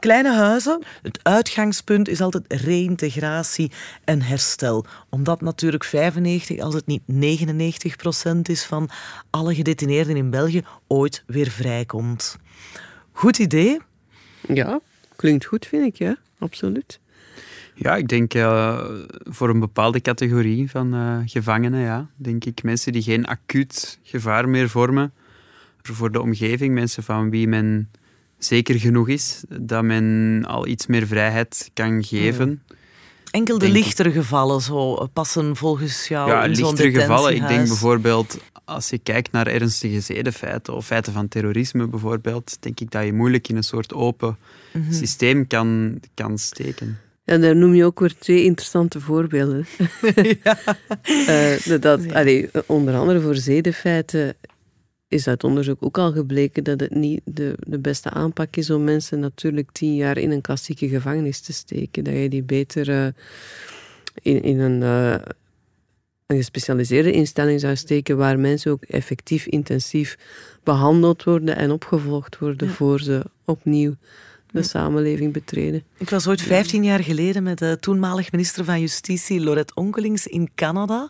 [0.04, 3.72] Kleine huizen, het uitgangspunt is altijd reïntegratie
[4.04, 4.86] en herstel.
[5.10, 8.90] Omdat natuurlijk 95, als het niet 99 procent is van
[9.30, 12.38] alle gedetineerden in België, ooit weer vrijkomt.
[13.12, 13.80] Goed idee.
[14.48, 14.80] Ja,
[15.16, 17.00] klinkt goed, vind ik, ja, absoluut.
[17.76, 18.80] Ja, ik denk eh,
[19.24, 24.50] voor een bepaalde categorie van eh, gevangenen, ja, denk ik mensen die geen acuut gevaar
[24.50, 25.14] meer vormen
[25.82, 27.90] voor de omgeving, mensen van wie men
[28.38, 32.64] zeker genoeg is dat men al iets meer vrijheid kan geven.
[33.32, 33.84] Enkel de Denk ik.
[33.84, 37.36] lichtere gevallen zo passen volgens jou Ja, in zo'n lichtere gevallen.
[37.36, 42.80] Ik denk bijvoorbeeld, als je kijkt naar ernstige zedenfeiten of feiten van terrorisme bijvoorbeeld, denk
[42.80, 44.38] ik dat je moeilijk in een soort open
[44.74, 44.94] Mhm.
[44.94, 46.98] systeem kan, kan steken.
[47.24, 49.66] En daar noem je ook weer twee interessante voorbeelden.
[51.28, 54.36] Eh, dat, allee, onder andere voor zedenfeiten
[55.14, 58.84] is uit onderzoek ook al gebleken dat het niet de, de beste aanpak is om
[58.84, 62.04] mensen natuurlijk tien jaar in een klassieke gevangenis te steken.
[62.04, 63.08] Dat je die beter eh,
[64.22, 65.26] in, in een, eh,
[66.26, 70.18] een gespecialiseerde instelling zou steken waar mensen ook effectief intensief
[70.64, 73.96] behandeld worden en opgevolgd worden voor ze opnieuw
[74.54, 75.84] de samenleving betreden.
[75.98, 80.50] Ik was ooit 15 jaar geleden met de toenmalig minister van Justitie, Lorette Onkelings, in
[80.56, 81.10] Canada.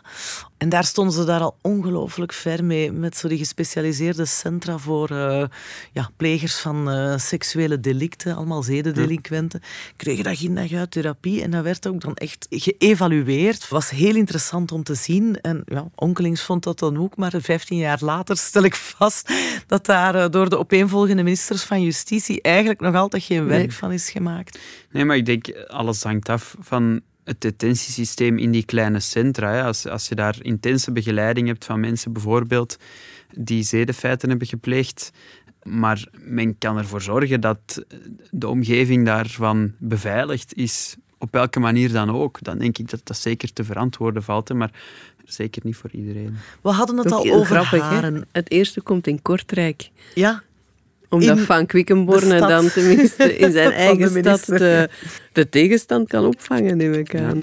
[0.64, 5.10] En daar stonden ze daar al ongelooflijk ver mee, met zo die gespecialiseerde centra voor
[5.10, 5.44] eh,
[5.92, 9.60] ja, plegers van eh, seksuele delicten, allemaal zedendelinquenten.
[9.96, 13.62] Kregen dag in dag uit therapie en dat werd ook dan echt geëvalueerd.
[13.62, 15.40] Het was heel interessant om te zien.
[15.40, 19.32] En ja, Onkelings vond dat dan ook, maar 15 jaar later stel ik vast
[19.66, 23.72] dat daar eh, door de opeenvolgende ministers van Justitie eigenlijk nog altijd geen werk Nee.
[23.72, 24.58] van is gemaakt.
[24.90, 29.52] Nee, maar ik denk, alles hangt af van het detentiesysteem in die kleine centra.
[29.52, 29.62] Hè.
[29.62, 32.76] Als, als je daar intense begeleiding hebt van mensen bijvoorbeeld
[33.38, 35.10] die zedenfeiten hebben gepleegd,
[35.62, 37.84] maar men kan ervoor zorgen dat
[38.30, 43.16] de omgeving daarvan beveiligd is, op welke manier dan ook, dan denk ik dat dat
[43.16, 44.48] zeker te verantwoorden valt.
[44.48, 44.70] Hè, maar
[45.24, 46.36] zeker niet voor iedereen.
[46.62, 47.94] We hadden het Ook al over grappig, hè?
[47.94, 48.26] haren.
[48.32, 49.90] Het eerste komt in Kortrijk.
[50.14, 50.42] Ja,
[51.14, 54.58] Omdat In Van Quickenborne dan tenminste in zijn eigen de stad
[55.32, 57.38] de tegenstand kan opvangen, neem ik aan.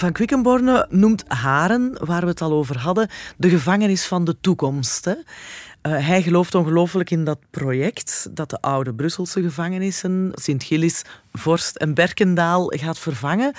[0.00, 5.04] Van Quickenborne noemt Haren, waar we het al over hadden, de gevangenis van de toekomst.
[5.04, 5.14] Hè.
[5.82, 11.94] Eh, hij gelooft ongelooflijk in dat project dat de oude Brusselse gevangenissen, Sint-Gillis, Vorst en
[11.94, 13.52] Berkendaal gaat vervangen.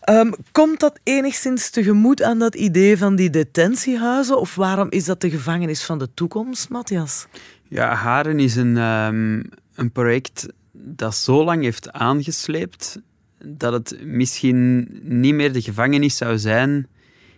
[0.00, 4.40] Ehm, komt dat enigszins tegemoet aan dat idee van die detentiehuizen?
[4.40, 7.26] Of waarom is dat de gevangenis van de toekomst, Matthias?
[7.68, 9.42] Ja, Haren is een, ehm,
[9.74, 13.00] een project dat zo lang heeft aangesleept
[13.44, 16.88] dat het misschien niet meer de gevangenis zou zijn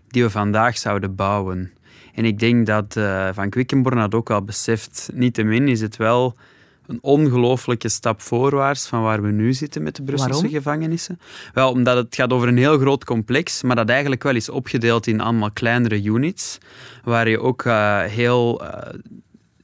[0.08, 1.72] die we vandaag zouden bouwen.
[2.16, 5.10] En ik denk dat eh, Van Quickenborne dat ook al beseft.
[5.12, 6.34] Niettemin is het wel
[6.86, 10.52] een ongelooflijke stap voorwaarts van waar we nu zitten met de Brusselse Waarom?
[10.52, 11.20] gevangenissen.
[11.52, 15.06] Wel, omdat het gaat over een heel groot complex, maar dat eigenlijk wel is opgedeeld
[15.06, 16.58] in allemaal kleinere units,
[17.04, 18.98] waar je ook eh, heel eh,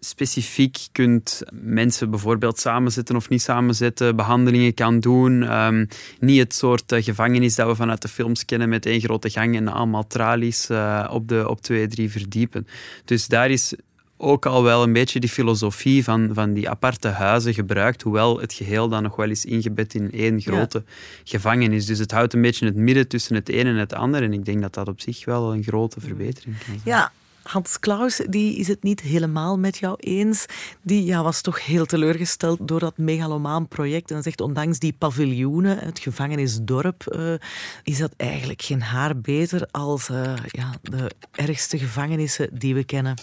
[0.04, 5.42] specifiek kunt mensen bijvoorbeeld samenzetten of niet samenzetten, behandelingen kan doen.
[5.42, 5.86] Ehm,
[6.20, 9.56] niet het soort eh, gevangenis dat we vanuit de films kennen met één grote gang
[9.56, 12.66] en allemaal tralies eh, op, de, op twee, drie verdiepen.
[13.04, 13.74] Dus daar is
[14.16, 18.52] ook al wel een beetje die filosofie van, van die aparte huizen gebruikt, hoewel het
[18.52, 20.84] geheel dan nog wel is ingebed in één grote
[21.24, 21.86] gevangenis.
[21.86, 24.44] Dus het houdt een beetje het midden tussen het een en het ander en ik
[24.44, 26.80] denk dat dat op zich wel een grote verbetering kan zijn.
[26.84, 27.12] Ja,
[27.42, 30.46] Hans Klaus die is het niet helemaal met jou eens.
[30.82, 34.10] Die ja, was toch heel teleurgesteld door dat megalomaan project.
[34.10, 37.34] En zegt, ondanks die paviljoenen, het gevangenisdorp, uh,
[37.82, 43.14] is dat eigenlijk geen haar beter als uh, ja, de ergste gevangenissen die we kennen.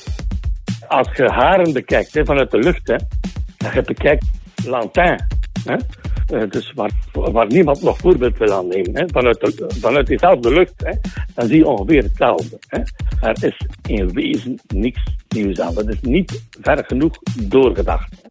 [0.88, 2.96] Als je haren bekijkt vanuit de lucht, hè,
[3.58, 4.26] en je bekijkt
[4.66, 5.20] Lantin,
[5.64, 5.76] hè,
[6.30, 10.92] dus waar, waar, niemand nog voorbeeld wil aannemen, hè, vanuit, de, vanuit diezelfde lucht, hè,
[11.34, 12.60] dan zie je ongeveer hetzelfde.
[12.68, 12.80] Hè.
[13.22, 15.74] Er is in wezen niks nieuws aan.
[15.74, 18.29] Dat is niet ver genoeg doorgedacht.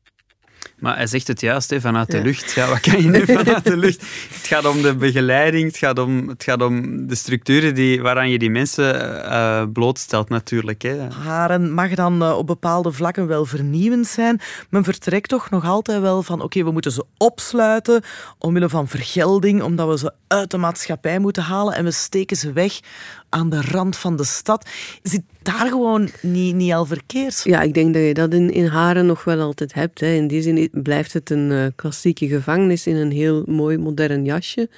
[0.78, 2.52] Maar hij zegt het juist, hè, vanuit de lucht.
[2.52, 4.00] Ja, wat kan je nu vanuit de lucht?
[4.34, 8.30] Het gaat om de begeleiding, het gaat om, het gaat om de structuren die, waaraan
[8.30, 10.82] je die mensen uh, blootstelt natuurlijk.
[10.82, 11.08] Hè.
[11.10, 14.40] Haren mag dan uh, op bepaalde vlakken wel vernieuwend zijn.
[14.70, 18.02] Men vertrekt toch nog altijd wel van oké, we moeten ze opsluiten
[18.38, 22.52] omwille van vergelding, omdat we ze uit de maatschappij moeten halen en we steken ze
[22.52, 22.80] weg
[23.28, 24.68] aan de rand van de stad.
[25.02, 27.40] Zit daar gewoon niet, niet al verkeerd?
[27.44, 30.00] Ja, ik denk dat je dat in, in Haren nog wel altijd hebt.
[30.00, 30.12] Hè.
[30.12, 34.68] In die zin blijft het een uh, klassieke gevangenis in een heel mooi modern jasje.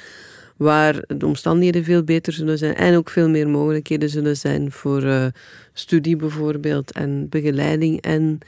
[0.56, 5.02] Waar de omstandigheden veel beter zullen zijn en ook veel meer mogelijkheden zullen zijn voor
[5.02, 5.26] uh,
[5.72, 8.00] studie bijvoorbeeld en begeleiding.
[8.00, 8.38] En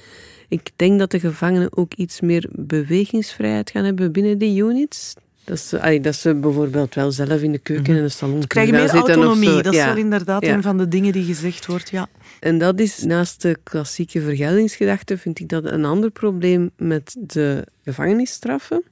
[0.49, 5.15] ik denk dat de gevangenen ook iets meer bewegingsvrijheid gaan hebben binnen die units.
[5.45, 8.89] Dat ze, dat ze bijvoorbeeld wel zelf in de keuken en de salon krijgen meer
[8.89, 9.63] autonomie.
[9.63, 11.91] Dat is wel inderdaad een van de dingen die gezegd wordt.
[11.91, 12.09] Ja.
[12.41, 17.67] En dat is naast de klassieke vergeldingsgedachte, vind ik dat een ander probleem met de
[17.85, 18.83] gevangenisstraffen.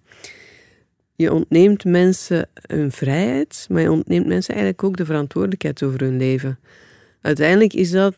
[1.15, 6.17] Je ontneemt mensen hun vrijheid, maar je ontneemt mensen eigenlijk ook de verantwoordelijkheid over hun
[6.17, 6.59] leven.
[7.21, 8.15] Uiteindelijk is dat,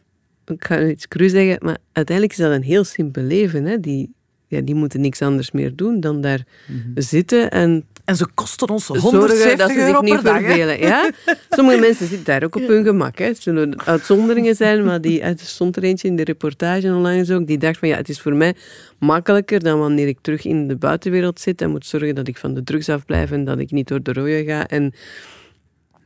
[0.47, 3.65] ik ga iets cru zeggen, maar uiteindelijk is dat een heel simpel leven.
[3.65, 3.81] Hè?
[3.81, 4.13] Die,
[4.47, 7.01] ja, die moeten niks anders meer doen dan daar mhm.
[7.01, 10.79] zitten en en ze kosten ons 170 dat ze zich niet vervelen.
[10.79, 11.11] Ja?
[11.51, 13.19] Sommige mensen zitten daar ook op hun gemak.
[13.19, 13.25] Hè.
[13.25, 17.47] Het zullen uitzonderingen zijn, maar die, er stond er eentje in de reportage onlangs ook,
[17.47, 18.55] die dacht van ja, het is voor mij
[18.99, 22.55] makkelijker dan wanneer ik terug in de buitenwereld zit en moet zorgen dat ik van
[22.55, 24.67] de drugs afblijf en dat ik niet door de rode ga.
[24.67, 24.93] En,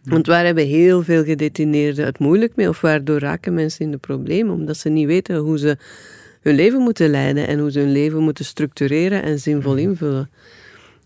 [0.03, 3.99] want waar hebben heel veel gedetineerden het moeilijk mee of waardoor raken mensen in de
[3.99, 5.77] problemen omdat ze niet weten hoe ze
[6.41, 9.81] hun leven moeten leiden en hoe ze hun leven moeten structureren en zinvol mhm.
[9.81, 10.31] invullen.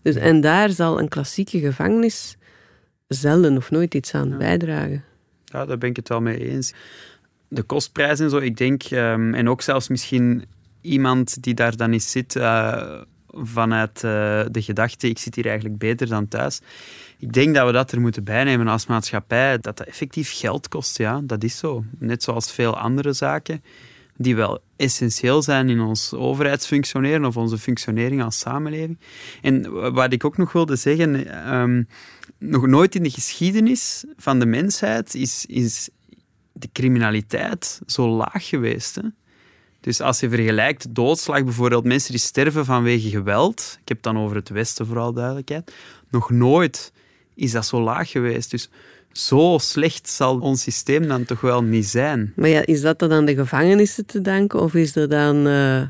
[0.01, 2.37] Dus, en daar zal een klassieke gevangenis
[3.07, 5.03] zelden of nooit iets aan bijdragen.
[5.45, 6.73] Ja, daar ben ik het wel mee eens.
[7.47, 10.45] De kostprijzen en zo, ik denk, ehm, en ook zelfs misschien
[10.81, 14.11] iemand die daar dan eens zit uh, vanuit uh,
[14.51, 16.61] de gedachte, ik zit hier eigenlijk beter dan thuis.
[17.17, 20.97] Ik denk dat we dat er moeten bijnemen als maatschappij, dat dat effectief geld kost.
[20.97, 21.83] Ja, dat is zo.
[21.97, 23.63] Net zoals veel andere zaken
[24.21, 28.99] die wel essentieel zijn in ons overheidsfunctioneren of onze functionering als samenleving.
[29.41, 31.87] En wat ik ook nog wilde zeggen, um,
[32.37, 35.89] nog nooit in de geschiedenis van de mensheid is, is
[36.51, 38.95] de criminaliteit zo laag geweest.
[38.95, 39.01] Hè?
[39.79, 44.17] Dus als je vergelijkt doodslag, bijvoorbeeld mensen die sterven vanwege geweld, ik heb het dan
[44.17, 45.73] over het Westen vooral duidelijkheid,
[46.09, 46.91] nog nooit
[47.35, 48.51] is dat zo laag geweest.
[48.51, 48.69] Dus
[49.11, 52.33] zo slecht zal ons systeem dan toch wel niet zijn.
[52.35, 55.81] Maar ja, is dat dan aan de gevangenissen te danken of is dat dan uh,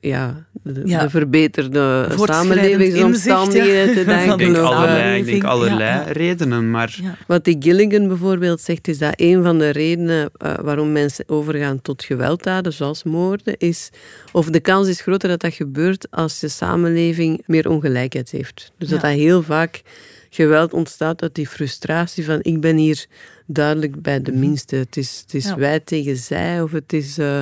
[0.00, 1.10] ja, de, ja.
[1.10, 4.32] verbeterde samenlevingsomstandigheden te danken?
[4.32, 6.70] Ik denk allerlei, ik denk allerlei redenen.
[6.70, 6.98] Maar...
[7.26, 11.82] Wat die Gilligan bijvoorbeeld zegt, is dat een van de redenen uh, waarom mensen overgaan
[11.82, 13.90] tot gewelddaden, zoals moorden, is
[14.32, 18.72] of de kans is groter dat dat gebeurt als de samenleving meer ongelijkheid heeft.
[18.78, 19.82] Dus dat dat heel vaak
[20.30, 23.06] geweld ontstaat uit die frustratie van ik ben hier
[23.46, 24.40] duidelijk bij de mhm.
[24.40, 24.76] minste.
[24.76, 27.40] Het is, het is wij tegen zij of het is uh,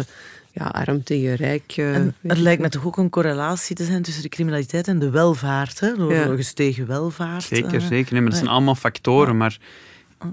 [0.52, 1.76] ja, arm tegen rijk.
[1.76, 5.10] Uh, het lijkt me toch ook een correlatie te zijn tussen de criminaliteit en de
[5.10, 5.80] welvaart.
[5.80, 5.96] Hè?
[5.96, 6.34] Door ja.
[6.36, 7.42] gestegen welvaart.
[7.42, 8.12] Zeker, uh, zeker.
[8.12, 9.36] Nee, maar dat zijn allemaal factoren.
[9.36, 9.58] Maar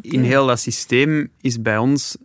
[0.02, 2.18] in heel dat systeem is bij ons,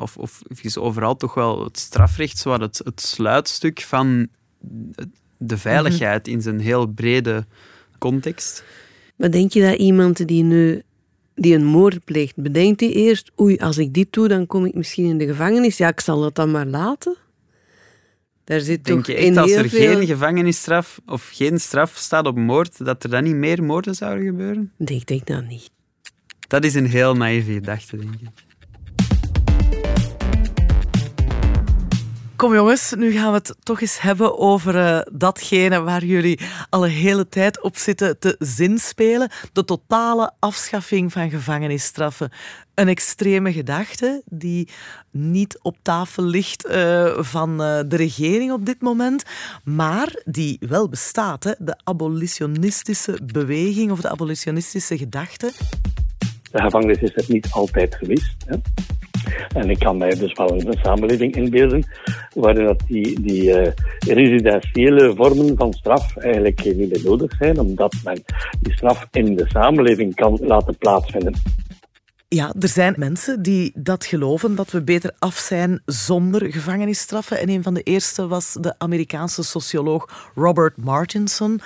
[0.00, 4.28] of, of is overal toch wel het strafrecht zo het, het sluitstuk van
[5.36, 7.46] de veiligheid in zijn heel brede
[7.98, 8.64] context.
[9.22, 10.82] Maar denk je dat iemand die nu
[11.34, 14.74] die een moord pleegt, bedenkt hij eerst, oei, als ik dit doe, dan kom ik
[14.74, 15.76] misschien in de gevangenis.
[15.76, 17.16] Ja, ik zal dat dan maar laten.
[18.44, 22.36] Daar zit Denk toch je echt, als er geen gevangenisstraf of geen straf staat op
[22.36, 24.72] moord, dat er dan niet meer moorden zouden gebeuren?
[24.76, 25.70] Nee, ik denk dat niet.
[26.48, 28.28] Dat is een heel naïeve gedachte, denk ik.
[32.42, 36.84] Kom jongens, nu gaan we het toch eens hebben over uh, datgene waar jullie al
[36.84, 39.30] een hele tijd op zitten te zinspelen.
[39.52, 42.30] De totale afschaffing van gevangenisstraffen.
[42.74, 44.68] Een extreme gedachte die
[45.10, 49.22] niet op tafel ligt uh, van uh, de regering op dit moment,
[49.64, 51.44] maar die wel bestaat.
[51.44, 51.52] Hè?
[51.58, 55.52] De abolitionistische beweging of de abolitionistische gedachte.
[56.50, 58.34] De gevangenis is het niet altijd geweest.
[58.46, 58.56] Hè?
[59.54, 61.84] En ik kan mij dus wel een, samenleving inbeelden
[62.34, 67.94] waarin dat die, die uh, residentiële vormen van straf eigenlijk niet meer nodig zijn, omdat
[68.04, 68.22] men
[68.60, 71.34] die straf in de samenleving kan laten plaatsvinden.
[72.34, 77.38] Ja, er zijn mensen die dat geloven, dat we beter af zijn zonder gevangenisstraffen.
[77.38, 81.60] En een van de eerste was de Amerikaanse socioloog Robert Martinson.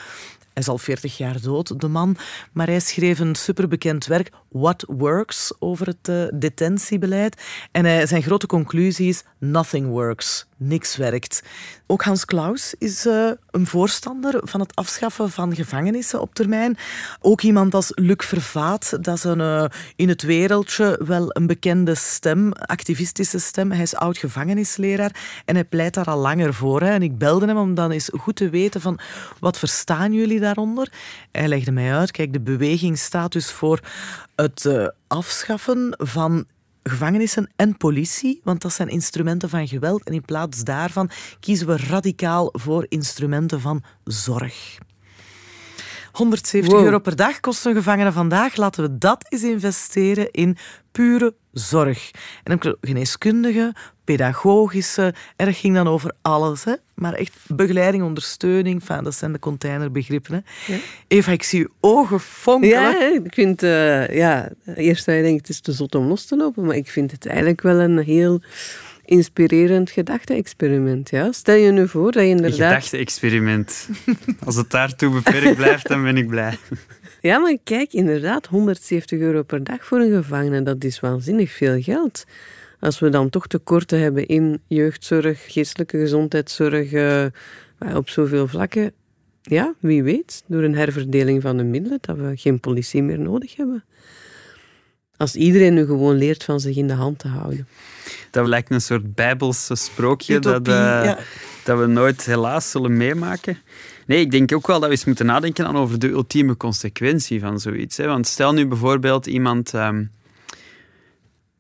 [0.56, 2.16] Hij is al 40 jaar dood, de man.
[2.52, 7.42] Maar hij schreef een superbekend werk, What Works, over het uh, detentiebeleid.
[7.72, 10.46] En zijn grote conclusie is: Nothing works.
[10.58, 11.42] Niks werkt.
[11.86, 16.76] Ook Hans Klaus is uh, een voorstander van het afschaffen van gevangenissen op termijn.
[17.20, 19.64] Ook iemand als Luc Vervaat, dat is een, uh,
[19.96, 23.72] in het wereldje wel een bekende stem, activistische stem.
[23.72, 26.80] Hij is oud gevangenisleraar en hij pleit daar al langer voor.
[26.80, 26.90] Hè.
[26.90, 28.98] En ik belde hem om dan eens goed te weten van
[29.40, 30.92] wat verstaan jullie daaronder.
[31.32, 33.80] Hij legde mij uit, kijk, de beweging staat dus voor
[34.34, 36.46] het uh, afschaffen van
[36.88, 40.04] gevangenissen en politie, want dat zijn instrumenten van geweld.
[40.04, 44.78] En in plaats daarvan kiezen we radicaal voor instrumenten van zorg.
[46.12, 48.56] 170 euro per dag kost een gevangene vandaag.
[48.56, 50.56] Laten we dat eens investeren in
[50.96, 52.10] pure zorg.
[52.44, 56.64] En dan geneeskundige, pedagogische, en dat ging dan over alles.
[56.64, 56.72] Hè?
[56.94, 60.34] Maar echt begeleiding, ondersteuning, enfin, dat zijn de containerbegrippen.
[60.34, 60.72] Hè?
[60.72, 60.80] Ja.
[61.08, 62.80] Eva, ik zie je ogen fonkelen.
[62.80, 66.24] Ja, ik vind, uh, ja, eerst zou je denken het is te zot om los
[66.24, 68.40] te lopen, maar ik vind het eigenlijk wel een heel
[69.04, 71.10] inspirerend gedachte-experiment.
[71.10, 71.32] Ja?
[71.32, 72.60] Stel je nu voor dat je inderdaad...
[72.60, 73.88] Een gedachte-experiment.
[74.44, 76.58] Als het daartoe beperkt blijft, dan ben ik blij.
[77.26, 81.82] Ja, maar kijk, inderdaad, 170 euro per dag voor een gevangene, dat is waanzinnig veel
[81.82, 82.24] geld.
[82.80, 87.26] Als we dan toch tekorten hebben in jeugdzorg, geestelijke gezondheidszorg, uh,
[87.94, 88.92] op zoveel vlakken,
[89.42, 93.56] ja, wie weet, door een herverdeling van de middelen, dat we geen politie meer nodig
[93.56, 93.84] hebben.
[95.16, 97.68] Als iedereen nu gewoon leert van zich in de hand te houden.
[98.30, 101.14] Dat lijkt een soort bijbelse sprookje dat, uh,
[101.64, 103.58] dat we nooit helaas zullen meemaken.
[104.06, 107.40] Nee, ik denk ook wel dat we eens moeten nadenken aan over de ultieme consequentie
[107.40, 107.96] van zoiets.
[107.96, 108.06] Hè.
[108.06, 110.10] Want stel nu bijvoorbeeld iemand um,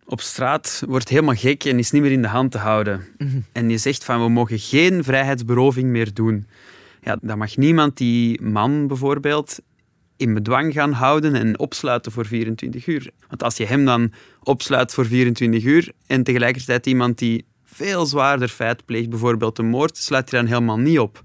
[0.04, 3.04] op straat wordt helemaal gek en is niet meer in de hand te houden.
[3.18, 3.40] Mhm.
[3.52, 6.46] En je zegt van we mogen geen vrijheidsberoving meer doen.
[7.02, 9.58] Ja, dan mag niemand die man bijvoorbeeld
[10.16, 13.10] in bedwang gaan houden en opsluiten voor 24 uur.
[13.28, 18.48] Want als je hem dan opsluit voor 24 uur en tegelijkertijd iemand die veel zwaarder
[18.48, 21.24] feit pleegt, bijvoorbeeld een moord, sluit je dan helemaal niet op.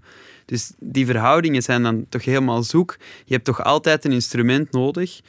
[0.51, 2.97] Dus die verhoudingen zijn dan toch helemaal zoek.
[3.25, 5.21] Je hebt toch altijd een instrument nodig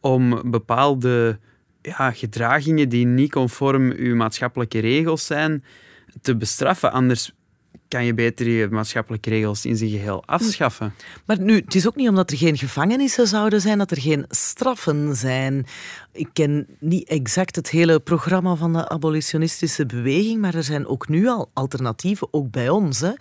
[0.00, 1.38] om bepaalde
[1.82, 5.64] ja, gedragingen die niet conform uw maatschappelijke regels zijn,
[6.20, 6.92] te bestraffen.
[6.92, 7.32] Anders
[7.88, 10.94] kan je beter je maatschappelijke regels in zijn geheel afschaffen.
[11.24, 14.24] Maar nu, het is ook niet omdat er geen gevangenissen zouden zijn, dat er geen
[14.28, 15.66] straffen zijn.
[16.12, 21.08] Ik ken niet exact het hele programma van de abolitionistische beweging, maar er zijn ook
[21.08, 23.00] nu al alternatieven, ook bij ons.
[23.00, 23.12] Hè.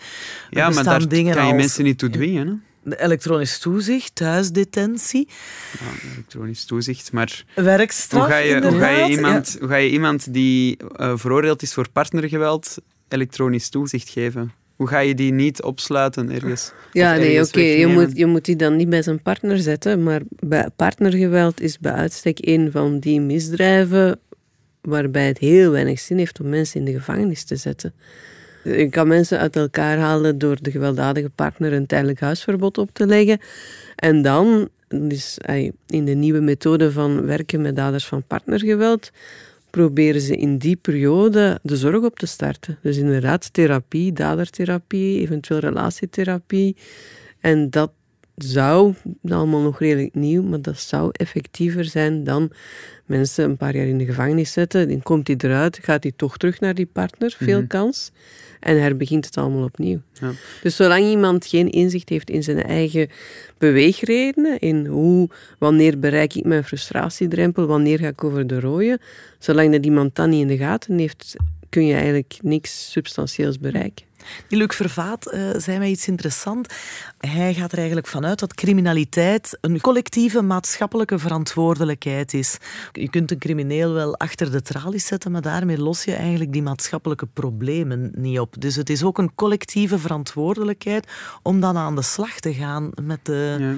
[0.49, 2.47] ja, maar daar kan je mensen niet toe dwingen.
[2.47, 2.53] Hè?
[2.85, 5.27] elektronisch toezicht, thuisdetentie.
[5.79, 7.43] Ja, elektronisch toezicht, maar...
[7.55, 11.61] Werkstraf, hoe ga je, hoe ga je, iemand, hoe ga je iemand die uh, veroordeeld
[11.61, 12.77] is voor partnergeweld
[13.15, 14.51] elektronisch toezicht geven?
[14.75, 16.71] Hoe ga je die niet opsluiten ergens?
[16.91, 17.59] Ja, nee, oké.
[17.59, 21.79] Je, moet, je moet die dan niet bij zijn partner zetten, maar bij partnergeweld is
[21.79, 24.19] bij uitstek een van die misdrijven
[24.81, 27.93] waarbij het heel weinig zin heeft om mensen in de gevangenis te zetten.
[28.63, 33.05] Je kan mensen uit elkaar halen door de gewelddadige partner een tijdelijk huisverbod op te
[33.05, 33.39] leggen.
[33.95, 35.37] En dan, dus
[35.87, 39.11] in de nieuwe methode van werken met daders van partnergeweld,
[39.75, 42.77] proberen ze in die periode de zorg op te starten.
[42.81, 46.75] Dus inderdaad therapie, dadertherapie, eventueel relatietherapie.
[47.39, 47.91] En dat
[48.35, 48.93] zou,
[49.29, 52.51] allemaal nog redelijk nieuw, maar dat zou effectiever zijn dan
[53.05, 54.87] mensen een paar jaar in de gevangenis zetten.
[54.87, 57.67] Dan komt hij eruit, gaat hij toch terug naar die partner, veel mhm.
[57.67, 58.11] kans.
[58.59, 60.01] En herbegint het allemaal opnieuw.
[60.13, 60.31] Ja.
[60.61, 63.09] Dus zolang iemand geen inzicht heeft in zijn eigen
[63.57, 68.99] beweegredenen, in hoe, wanneer bereik ik mijn frustratiedrempel, wanneer ga ik over de rode,
[69.39, 71.35] zolang dat iemand dat niet in de gaten heeft,
[71.69, 74.05] kun je eigenlijk niks substantieels bereiken.
[74.47, 76.75] Die Luc Vervaat uh, zei mij iets interessants.
[77.17, 82.57] Hij gaat er eigenlijk vanuit dat criminaliteit een collectieve maatschappelijke verantwoordelijkheid is.
[82.91, 86.63] Je kunt een crimineel wel achter de tralies zetten, maar daarmee los je eigenlijk die
[86.63, 88.55] maatschappelijke problemen niet op.
[88.59, 91.07] Dus het is ook een collectieve verantwoordelijkheid
[91.41, 93.55] om dan aan de slag te gaan met de.
[93.59, 93.75] Ja.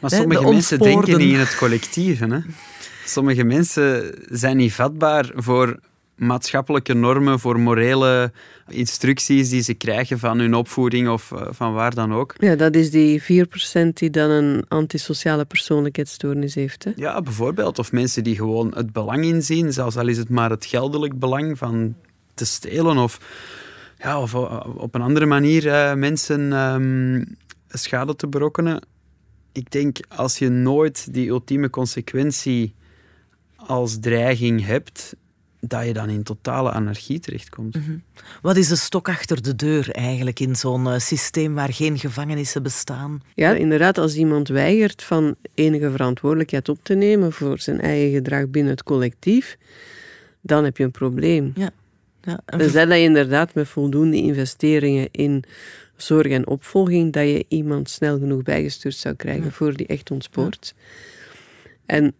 [0.00, 2.24] Maar sommige mensen denken niet in het collectieve.
[2.24, 2.40] Hè?
[3.04, 5.80] Sommige mensen zijn niet vatbaar voor
[6.18, 8.32] maatschappelijke normen, voor morele
[8.68, 12.34] instructies die ze krijgen van hun opvoeding of eh, van waar dan ook.
[12.38, 13.24] Ja, dat is die 4%
[13.92, 16.84] die dan een antisociale persoonlijkheidsstoornis heeft.
[16.84, 16.92] Hè?
[16.96, 17.78] Ja, bijvoorbeeld.
[17.78, 21.58] Of mensen die gewoon het belang inzien, zelfs al is het maar het geldelijk belang
[21.58, 21.94] van
[22.34, 23.20] te stelen of,
[23.98, 27.36] ja, of eh, op een andere manier uh, mensen um,
[27.68, 28.82] schade te berokkenen.
[29.52, 32.74] Ik denk, als je nooit die ultieme consequentie
[33.56, 35.16] als dreiging hebt,
[35.60, 37.74] dat je dan in totale anarchie terechtkomt.
[37.74, 38.02] Mm -hmm.
[38.42, 42.62] Wat is de stok achter de deur eigenlijk in zo'n uh, systeem waar geen gevangenissen
[42.62, 43.22] bestaan?
[43.34, 48.48] Ja, inderdaad, als iemand weigert van enige verantwoordelijkheid op te nemen voor zijn eigen gedrag
[48.48, 49.56] binnen het collectief,
[50.40, 51.52] dan heb je een probleem.
[51.54, 51.70] Ja.
[52.22, 55.44] Ja, en dus dat je inderdaad met voldoende investeringen in
[55.96, 59.50] zorg en opvolging, dat je iemand snel genoeg bijgestuurd zou krijgen ja.
[59.50, 60.74] voor die echt ontspoort.
[60.76, 60.84] Ja.
[61.86, 62.14] En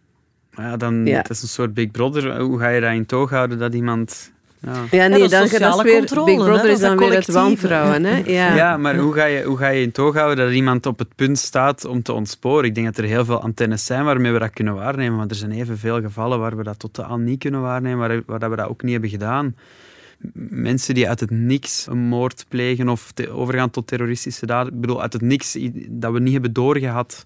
[0.55, 1.17] maar ja, dan ja.
[1.17, 2.39] het is een soort Big Brother.
[2.39, 4.31] Hoe ga je dat in toog houden dat iemand...
[4.61, 6.01] Ja, ja nee, dan dat weer...
[6.25, 6.69] Big Brother hè?
[6.69, 8.03] is dan weer het wantrouwen.
[8.03, 8.17] Hè?
[8.25, 8.55] Ja.
[8.55, 11.15] ja, maar hoe ga, je, hoe ga je in toog houden dat iemand op het
[11.15, 12.65] punt staat om te ontsporen?
[12.65, 15.35] Ik denk dat er heel veel antennes zijn waarmee we dat kunnen waarnemen, maar er
[15.35, 18.81] zijn evenveel gevallen waar we dat totaal niet kunnen waarnemen, waar, waar we dat ook
[18.81, 19.55] niet hebben gedaan.
[20.49, 24.73] Mensen die uit het niks een moord plegen of overgaan tot terroristische daden.
[24.73, 25.57] Ik bedoel, uit het niks
[25.89, 27.25] dat we niet hebben doorgehad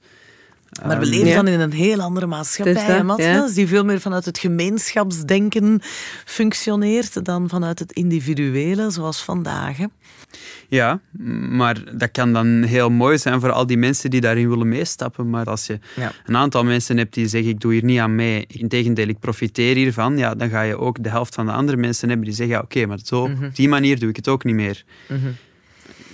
[0.86, 3.48] maar we leven dan in een heel andere maatschappij, dat, ja.
[3.54, 5.82] die veel meer vanuit het gemeenschapsdenken
[6.26, 9.78] functioneert dan vanuit het individuele, zoals vandaag.
[9.78, 9.86] Hè?
[10.68, 11.00] Ja,
[11.50, 15.30] maar dat kan dan heel mooi zijn voor al die mensen die daarin willen meestappen.
[15.30, 16.12] Maar als je ja.
[16.26, 19.76] een aantal mensen hebt die zeggen, ik doe hier niet aan mee, integendeel, ik profiteer
[19.76, 22.56] hiervan, ja, dan ga je ook de helft van de andere mensen hebben die zeggen,
[22.56, 24.84] ja, oké, maar zo, mm op die manier doe ik het ook niet meer.
[25.10, 25.36] Mm -hmm.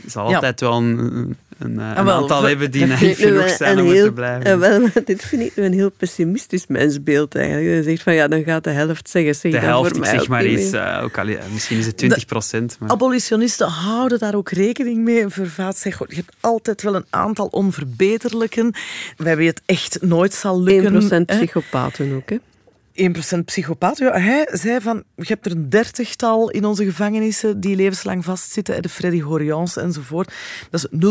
[0.03, 3.91] Er zal altijd wel een een, uh, een aantal hebben die naïef genoeg zijn om
[3.91, 4.51] heel, te blijven.
[4.51, 7.67] Uh, wel, dit vind ik een heel pessimistisch mensbeeld eigenlijk.
[7.67, 9.35] Je zegt van ja, dan gaat de helft zeggen.
[9.35, 10.73] Zeg de helft, voor mij zeg maar iets.
[10.73, 12.77] Uh, ook al, misschien is het 20 procent.
[12.87, 15.27] Abolitionisten houden daar ook rekening mee.
[15.27, 18.73] Vervaat zegt, je hebt altijd wel een aantal onverbeterlijken.
[19.17, 21.23] Wij weten het echt nooit zal lukken.
[21.23, 22.37] 1% psychopaten ook, hè?
[23.37, 23.97] 1% psychopaat.
[23.97, 28.89] Hij zei van, je hebt er een dertigtal in onze gevangenissen die levenslang vastzitten, de
[28.89, 30.33] Freddy Horians enzovoort.
[30.69, 31.07] Dat is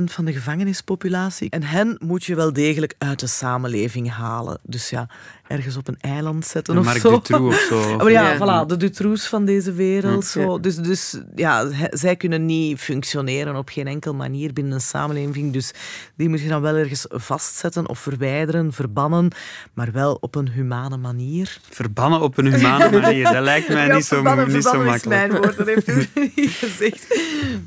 [0.00, 1.50] 0,003% van de gevangenispopulatie.
[1.50, 4.58] En hen moet je wel degelijk uit de samenleving halen.
[4.62, 5.08] Dus ja,
[5.46, 7.10] ergens op een eiland zetten of Mark zo.
[7.10, 7.96] Dutroux of zo.
[7.96, 10.24] Maar ja, voilà, de Dutroux van deze wereld.
[10.24, 10.60] Zo.
[10.60, 15.52] Dus, dus ja, zij kunnen niet functioneren op geen enkele manier binnen een samenleving.
[15.52, 15.72] Dus
[16.16, 19.30] die moet je dan wel ergens vastzetten of verwijderen, verbannen,
[19.74, 21.58] maar wel op een humane manier.
[21.70, 24.96] Verbannen op een humane manier, dat lijkt mij niet, zo, niet zo makkelijk.
[24.96, 27.18] Is mijn woord, dat heeft u niet gezegd.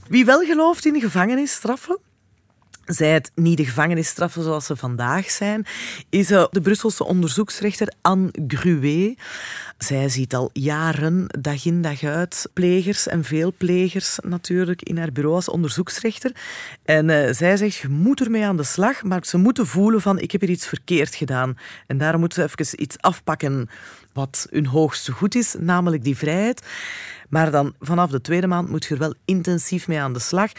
[0.07, 1.99] Wie wel gelooft in gevangenisstraffen,
[2.88, 5.66] zij het niet de gevangenisstraffen zoals ze vandaag zijn,
[6.10, 9.20] is eh, de Brusselse onderzoeksrechter Anne Gruet.
[9.78, 15.12] Zij ziet al jaren, dag in dag uit, plegers en veel plegers natuurlijk in haar
[15.12, 16.32] bureau als onderzoeksrechter.
[16.86, 20.20] En uh, zij zegt, je moet ermee aan de slag, maar ze moeten voelen van,
[20.20, 21.58] ik heb hier iets verkeerd gedaan.
[21.88, 23.70] En daarom moeten ze even iets afpakken
[24.14, 26.62] wat hun hoogste goed is, namelijk die vrijheid.
[27.28, 30.51] Maar dan vanaf de tweede maand moet je er wel intensief mee aan de slag.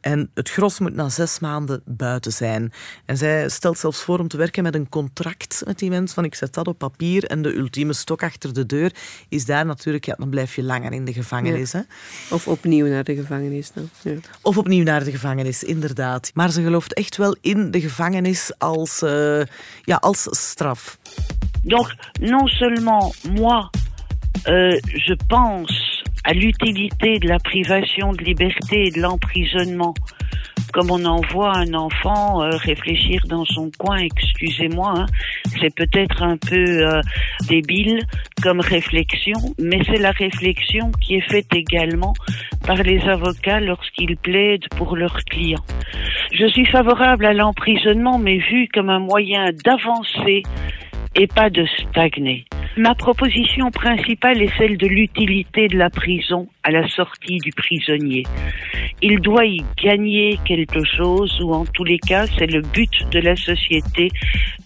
[0.00, 2.72] En het gros moet na zes maanden buiten zijn.
[3.04, 6.14] En zij stelt zelfs voor om te werken met een contract met die mensen.
[6.14, 8.94] Van ik zet dat op papier en de ultieme stok achter de deur
[9.28, 11.72] is daar natuurlijk, ja, dan blijf je langer in de gevangenis.
[11.72, 11.80] Hè?
[12.30, 13.88] Of opnieuw naar de gevangenis dan.
[14.02, 14.14] Ja.
[14.42, 16.30] Of opnieuw naar de gevangenis, inderdaad.
[16.34, 19.42] Maar ze gelooft echt wel in de gevangenis als, uh,
[19.82, 20.98] ja, als straf.
[21.62, 23.68] Donc, non seulement moi,
[24.44, 29.94] euh, je pense à l'utilité de la privation de liberté et de l'emprisonnement,
[30.72, 35.06] comme on envoie un enfant euh, réfléchir dans son coin, excusez-moi, hein,
[35.60, 37.00] c'est peut-être un peu euh,
[37.48, 38.00] débile
[38.42, 42.12] comme réflexion, mais c'est la réflexion qui est faite également
[42.66, 45.64] par les avocats lorsqu'ils plaident pour leurs clients.
[46.32, 50.42] Je suis favorable à l'emprisonnement, mais vu comme un moyen d'avancer
[51.14, 52.46] et pas de stagner.
[52.78, 58.24] Ma proposition principale est celle de l'utilité de la prison à la sortie du prisonnier.
[59.00, 63.20] Il doit y gagner quelque chose, ou en tous les cas, c'est le but de
[63.20, 64.10] la société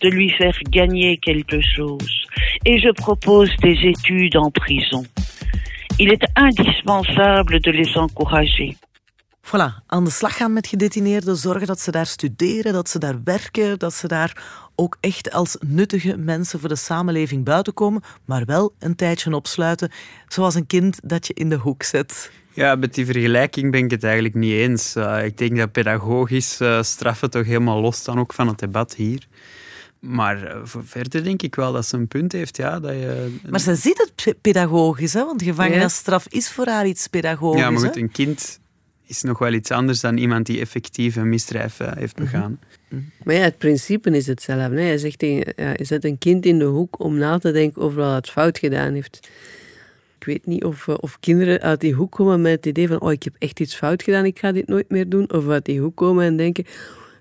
[0.00, 2.26] de lui faire gagner quelque chose.
[2.66, 5.04] Et je propose des études en prison.
[6.00, 8.76] Il est indispensable de les encourager.
[9.50, 13.22] Voilà, aan de slag gaan met gedetineerden, zorgen dat ze daar studeren, dat ze daar
[13.24, 13.94] werken, dat
[14.80, 19.90] ook echt als nuttige mensen voor de samenleving buiten komen, maar wel een tijdje opsluiten,
[20.28, 22.30] zoals een kind dat je in de hoek zet.
[22.52, 24.96] Ja, met die vergelijking ben ik het eigenlijk niet eens.
[24.96, 28.94] Uh, ik denk dat pedagogisch uh, straffen toch helemaal los staan, ook van het debat
[28.94, 29.26] hier.
[30.00, 32.56] Maar eh, verder denk ik wel dat ze een punt heeft.
[32.56, 35.24] Ja, dat je, Maar ze ziet het pe- pedagogisch, hè?
[35.24, 37.60] want gevangenisstraf is voor haar iets pedagogisch.
[37.60, 38.00] ja, maar goed, hè?
[38.00, 38.60] een kind
[39.06, 42.58] is nog wel iets anders dan iemand die effectief een misdrijf eh, heeft begaan.
[43.24, 44.80] Maar ja, het principe is hetzelfde.
[44.80, 44.90] Hè.
[44.90, 47.82] Je zegt tegen, ja, je zet een kind in de hoek om na te denken
[47.82, 49.28] over wat het fout gedaan heeft.
[50.18, 53.00] Ik weet niet of, eh, of kinderen uit die hoek komen met het idee van
[53.00, 55.32] oh, ik heb echt iets fout gedaan, ik ga dit nooit meer doen.
[55.32, 56.64] Of uit die hoek komen en denken,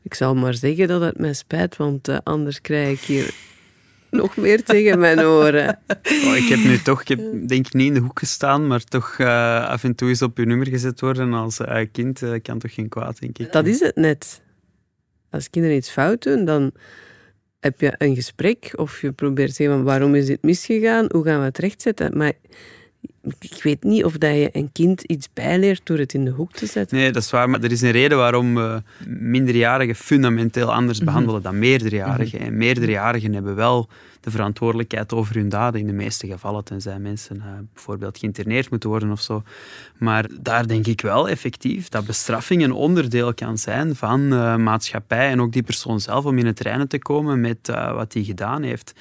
[0.02, 3.34] ik zal maar zeggen dat het mij spijt, want eh, anders krijg ik hier
[4.10, 5.80] nog meer tegen mijn oren.
[6.26, 8.84] Oh, ik heb nu toch, ik heb denk ik niet in de hoek gestaan, maar
[8.84, 12.60] toch eh, af en toe eens op je nummer gezet worden als eh, kind kan
[12.60, 13.52] toch geen kwaad, denk ik.
[13.52, 14.42] Dat is het net.
[15.30, 16.72] Als kinderen iets fout doen, dan
[17.60, 21.40] heb je een gesprek of je probeert te zeggen waarom is dit misgegaan, hoe gaan
[21.40, 22.18] we het rechtzetten.
[22.18, 22.34] Maar
[23.40, 26.52] ik weet niet of dat je een kind iets bijleert door het in de hoek
[26.52, 26.98] te zetten.
[26.98, 27.50] Nee, dat is waar.
[27.50, 32.40] Maar er is een reden waarom we minderjarigen fundamenteel anders behandelen dan meerderjarigen.
[32.40, 33.90] En meerderjarigen hebben wel
[34.20, 38.90] de verantwoordelijkheid over hun daden in de meeste gevallen, tenzij mensen eh, bijvoorbeeld geïnterneerd moeten
[38.90, 39.44] worden of zo.
[39.98, 45.30] Maar daar denk ik wel effectief dat bestraffing een onderdeel kan zijn van eh, maatschappij
[45.30, 48.24] en ook die persoon zelf om in het reinen te komen met eh, wat hij
[48.24, 48.94] gedaan heeft.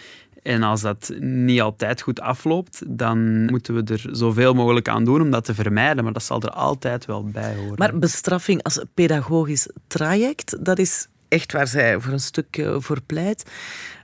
[0.42, 5.20] En als dat niet altijd goed afloopt, dan moeten we er zoveel mogelijk aan doen
[5.20, 6.04] om dat te vermijden.
[6.04, 7.74] Maar dat zal er altijd wel bij horen.
[7.76, 13.00] Maar bestraffing als pedagogisch traject, dat is echt waar zij voor een stuk eh, voor
[13.06, 13.50] pleit.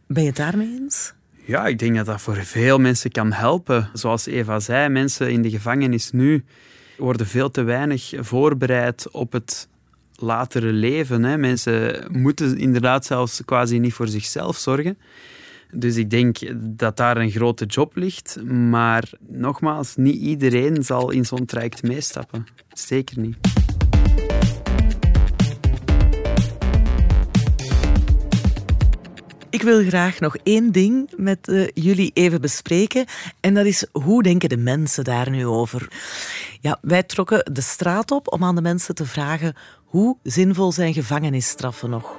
[0.07, 1.13] Ben je het daarmee eens?
[1.47, 3.91] Ja, ik denk dat dat voor veel mensen kan helpen.
[3.93, 6.45] Zoals Eva zei, mensen in de gevangenis nu
[6.97, 9.69] worden veel te weinig voorbereid op het
[10.17, 11.25] latere leven.
[11.25, 11.39] Hè.
[11.39, 14.99] Mensen moeten inderdaad zelfs quasi niet voor zichzelf zorgen.
[15.75, 18.43] Dus ik denk dat daar een grote job ligt.
[18.47, 22.47] Maar nogmaals, niet iedereen zal in zo'n traject meestappen.
[22.73, 23.37] Zeker niet.
[29.51, 33.05] Ik wil graag nog één ding met eh, jullie even bespreken.
[33.41, 35.89] En dat is, hoe denken de mensen daar nu over?
[36.61, 39.55] Ja, wij trokken de straat op om aan de mensen te vragen
[39.85, 42.17] hoe zinvol zijn gevangenisstraffen nog?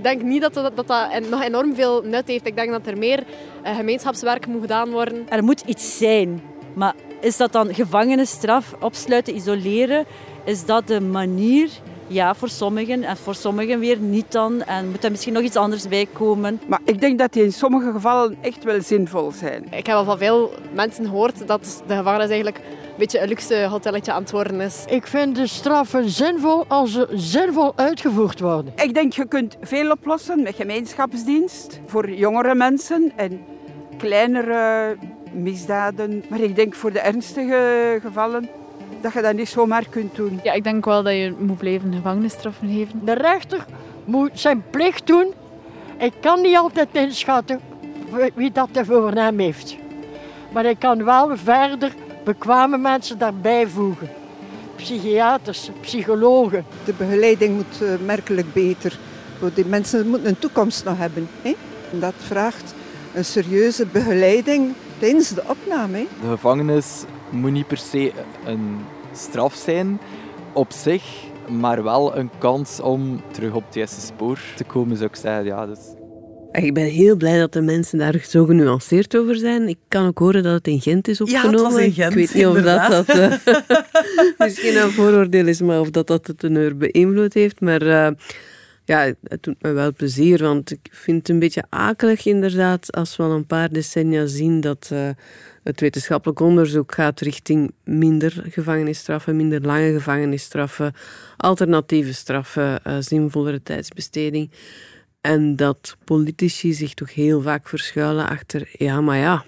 [0.00, 2.46] Ik denk niet dat dat, dat, dat en- nog enorm veel nut heeft.
[2.46, 3.24] Ik denk dat er meer
[3.62, 5.26] eh, gemeenschapswerk moet gedaan worden.
[5.28, 6.42] Er moet iets zijn.
[6.74, 10.04] Maar is dat dan gevangenisstraf, opsluiten, isoleren?
[10.44, 11.70] Is dat de manier?
[12.06, 13.02] Ja, voor sommigen.
[13.04, 14.62] En voor sommigen weer niet dan.
[14.62, 16.60] En moet er misschien nog iets anders bij komen.
[16.66, 19.64] Maar ik denk dat die in sommige gevallen echt wel zinvol zijn.
[19.70, 22.60] Ik heb al van veel mensen gehoord dat de gevangenis eigenlijk
[23.00, 24.84] beetje een luxe hotelletje aan het worden is.
[24.88, 28.72] Ik vind de straffen zinvol als ze zinvol uitgevoerd worden.
[28.76, 33.44] Ik denk je kunt veel oplossen met gemeenschapsdienst voor jongere mensen en
[33.98, 34.96] kleinere
[35.32, 36.24] misdaden.
[36.28, 38.48] Maar ik denk voor de ernstige gevallen
[39.00, 40.40] dat je dat niet zomaar kunt doen.
[40.42, 43.04] Ja, ik denk wel dat je moet blijven gevangenisstraffen geven.
[43.04, 43.64] De rechter
[44.04, 45.32] moet zijn plicht doen.
[45.98, 47.60] Ik kan niet altijd inschatten
[48.34, 49.76] wie dat er voor hem heeft.
[50.52, 51.92] Maar ik kan wel verder
[52.24, 54.08] bekwame mensen daarbij voegen.
[54.76, 56.64] Psychiaters, psychologen.
[56.84, 58.98] De begeleiding moet eh, merkelijk beter.
[59.54, 61.28] Die mensen moeten een toekomst nog hebben.
[61.42, 61.56] Hè?
[61.92, 62.74] En dat vraagt
[63.14, 65.96] een serieuze begeleiding tijdens de opname.
[65.96, 66.06] Hè?
[66.20, 68.12] De gevangenis moet niet per se
[68.44, 68.78] een
[69.12, 70.00] straf zijn
[70.52, 71.04] op zich,
[71.48, 75.44] maar wel een kans om terug op het juiste spoor te komen, zou ik zeggen.
[75.44, 75.78] Ja, dus
[76.52, 79.68] Ik ben heel blij dat de mensen daar zo genuanceerd over zijn.
[79.68, 81.72] Ik kan ook horen dat het in Gent is Ja, het opgenomen.
[81.72, 83.32] was in Gent, ik weet niet of dat, dat eh,
[84.46, 87.60] misschien een vooroordeel is, maar of dat, dat het een uur beïnvloed heeft.
[87.60, 88.10] Maar eh,
[88.84, 93.16] ja, het doet me wel plezier, want ik vind het een beetje akelig inderdaad als
[93.16, 95.08] we al een paar decennia zien dat eh,
[95.62, 100.92] het wetenschappelijk onderzoek gaat richting minder gevangenisstraffen, minder lange gevangenisstraffen,
[101.36, 104.50] alternatieve straffen, eh, zinvollere tijdsbesteding.
[105.20, 109.44] En dat politici zich toch heel vaak verschuilen achter, ja, maar ja,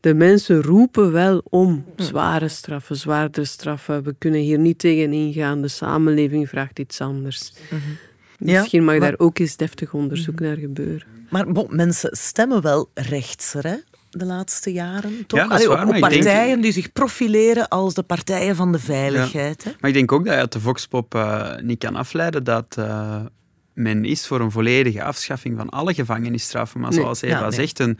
[0.00, 4.02] de mensen roepen wel om zware straffen, zwaardere straffen.
[4.02, 7.52] We kunnen hier niet tegen ingaan, de samenleving vraagt iets anders.
[8.38, 11.06] Ja, Misschien mag maar- daar ook eens deftig onderzoek naar gebeuren.
[11.30, 13.76] Maar bon, mensen stemmen wel rechtser, hè?
[14.10, 15.38] De laatste jaren, toch?
[15.38, 17.94] Ja, dat is Allee, waar, op, maar op ik denk- partijen die zich profileren als
[17.94, 19.64] de partijen van de veiligheid.
[19.64, 19.70] Hè?
[19.80, 23.20] Maar ik denk ook dat je uit de Voxpop eh, niet kan afleiden dat eh,
[23.76, 26.80] men is voor een volledige afschaffing van alle gevangenisstraffen.
[26.80, 27.52] Maar Nee, zoals Eva ja, nee.
[27.52, 27.98] zegt, een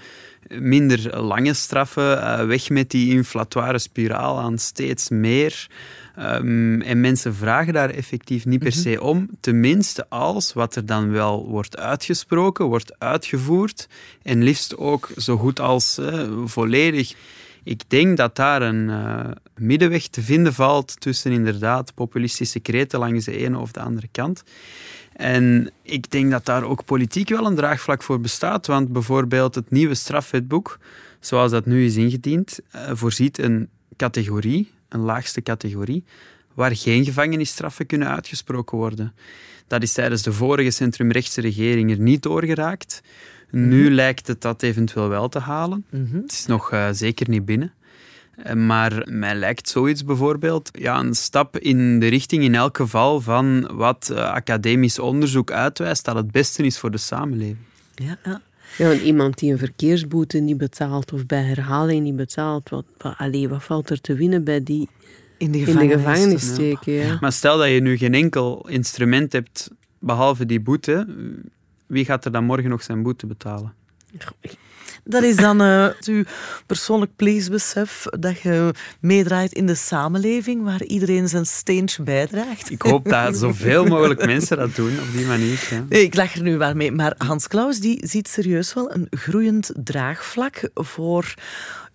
[0.49, 5.67] minder lange straffen, eh, weg met die inflatoire spiraal aan steeds meer.
[6.17, 9.29] Ehm, en mensen vragen daar effectief niet per se om.
[9.41, 13.89] Tenminste als wat er dan wel wordt uitgesproken, wordt uitgevoerd.
[14.23, 17.15] En liefst ook zo goed als eh, volledig
[17.65, 19.21] Ik denk dat daar een uh,
[19.57, 24.45] middenweg te vinden valt tussen inderdaad populistische kreten langs de ene of de andere kant.
[25.17, 29.71] En ik denk dat daar ook politiek wel een draagvlak voor bestaat, want bijvoorbeeld het
[29.71, 30.79] nieuwe strafwetboek,
[31.21, 36.05] zoals dat nu is ingediend, uh, voorziet een categorie, een laagste categorie,
[36.55, 39.15] waar geen gevangenisstraffen kunnen uitgesproken worden.
[39.67, 43.03] Dat is tijdens de vorige centrumrechtse regering er niet doorgeraakt.
[43.51, 43.93] Nu mhm.
[43.93, 45.85] lijkt het dat eventueel wel te halen.
[45.91, 46.17] Mhm.
[46.17, 47.73] Het is nog uh, zeker niet binnen.
[48.37, 53.21] Eh, maar mij lijkt zoiets bijvoorbeeld ja, een stap in de richting in elk geval
[53.21, 57.59] van wat uh, academisch onderzoek uitwijst dat het beste is voor de samenleving.
[57.95, 58.41] Ja, ja.
[58.79, 63.49] Ja, iemand die een verkeersboete niet betaalt of bij herhaling niet betaalt, wat, wat, allee,
[63.49, 64.89] wat valt er te winnen bij die
[65.39, 66.93] in de gevangenis, steken?
[66.93, 67.17] Ja.
[67.21, 71.07] Maar stel dat je nu geen enkel instrument hebt behalve die boete,
[71.87, 73.75] wie gaat er dan morgen nog zijn boete betalen?
[75.09, 76.23] Dat is dan uh, uw
[76.67, 82.71] persoonlijk pleesbesef dat je meedraait in de samenleving waar iedereen zijn steentje bijdraagt.
[82.71, 85.69] Ik hoop dat zoveel mogelijk mensen dat doen op die manier.
[85.71, 85.85] Ja.
[85.89, 86.93] Nee, ik lach er nu maar mee.
[86.93, 91.35] Maar Hans Klaus die ziet serieus wel een groeiend draagvlak voor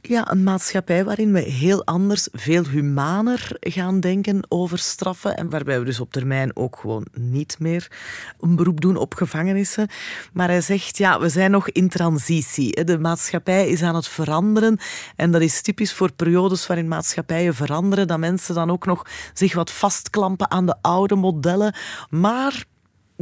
[0.02, 5.80] ja, een maatschappij waarin we heel anders, veel humaner gaan denken over straffen en waarbij
[5.80, 7.91] we dus op termijn ook gewoon niet meer
[8.39, 9.88] een beroep doen op gevangenissen.
[10.34, 12.84] Maar hij zegt, ja, we zijn nog in transitie.
[12.84, 14.80] De maatschappij is aan het veranderen
[15.16, 19.54] en dat is typisch voor periodes waarin maatschappijen veranderen, dat mensen dan ook nog zich
[19.54, 21.76] wat vastklampen aan de oude modellen.
[22.10, 22.66] Maar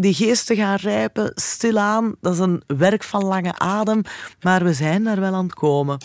[0.01, 2.15] die geesten gaan rijpen, stilaan.
[2.21, 4.01] Dat is een werk van lange adem,
[4.41, 5.97] maar we zijn daar wel aan het komen.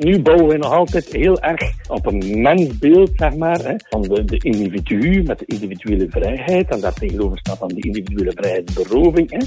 [0.00, 4.24] Nu bouwen we nog altijd heel erg op een mensbeeld, zeg maar, hè, van de,
[4.24, 6.70] de individu met de individuele vrijheid.
[6.70, 9.38] En daar tegenover staat dan de individuele vrijheidsberoving, hè,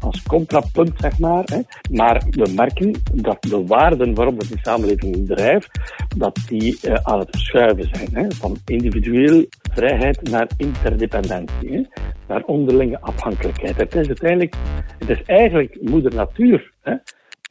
[0.00, 1.44] als contrapunt, zeg maar.
[1.44, 1.60] Hè.
[1.90, 5.70] Maar we merken dat de waarden waarop de samenleving drijft,
[6.16, 8.08] dat die uh, aan het verschuiven zijn.
[8.12, 11.88] Hè, van individueel vrijheid naar interdependentie,
[12.28, 13.76] naar onderlinge afhankelijkheid.
[13.76, 14.54] Het is uiteindelijk,
[14.98, 16.72] het is eigenlijk moeder natuur.
[16.82, 16.94] Hè,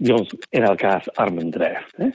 [0.01, 1.93] die ons in elkaars armen drijft.
[1.95, 2.09] Hè.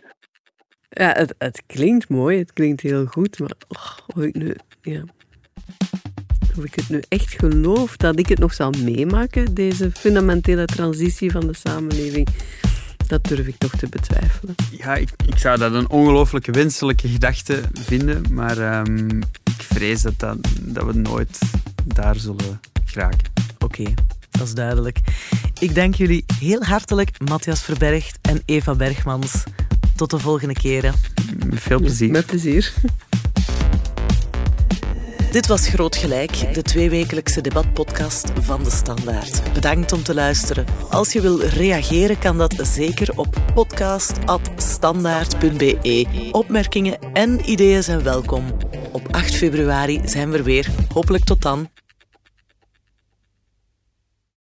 [0.98, 5.02] Ja, het, het klinkt mooi, het klinkt heel goed, maar oh, of, ik nu, ja,
[6.56, 11.30] of ik het nu echt geloof dat ik het nog zal meemaken, deze fundamentele transitie
[11.30, 12.28] van de samenleving,
[13.06, 14.54] dat durf ik toch te betwijfelen.
[14.70, 20.18] Ja, ik, ik zou dat een ongelooflijke wenselijke gedachte vinden, maar um, ik vrees dat,
[20.18, 21.38] dat, dat we nooit
[21.84, 23.32] daar zullen geraken.
[23.58, 23.84] Oké.
[24.30, 24.98] Dat is duidelijk.
[25.58, 29.44] Ik dank jullie heel hartelijk, Matthias Verbergt en Eva Bergmans.
[29.96, 30.94] Tot de volgende keren.
[31.50, 32.10] Veel plezier.
[32.10, 32.72] Met plezier.
[35.30, 39.52] Dit was Groot Gelijk, de tweewekelijkse debatpodcast van De Standaard.
[39.52, 40.64] Bedankt om te luisteren.
[40.90, 46.06] Als je wil reageren, kan dat zeker op podcast.standaard.be.
[46.32, 48.44] Opmerkingen en ideeën zijn welkom.
[48.92, 50.70] Op 8 februari zijn we weer.
[50.92, 51.68] Hopelijk tot dan.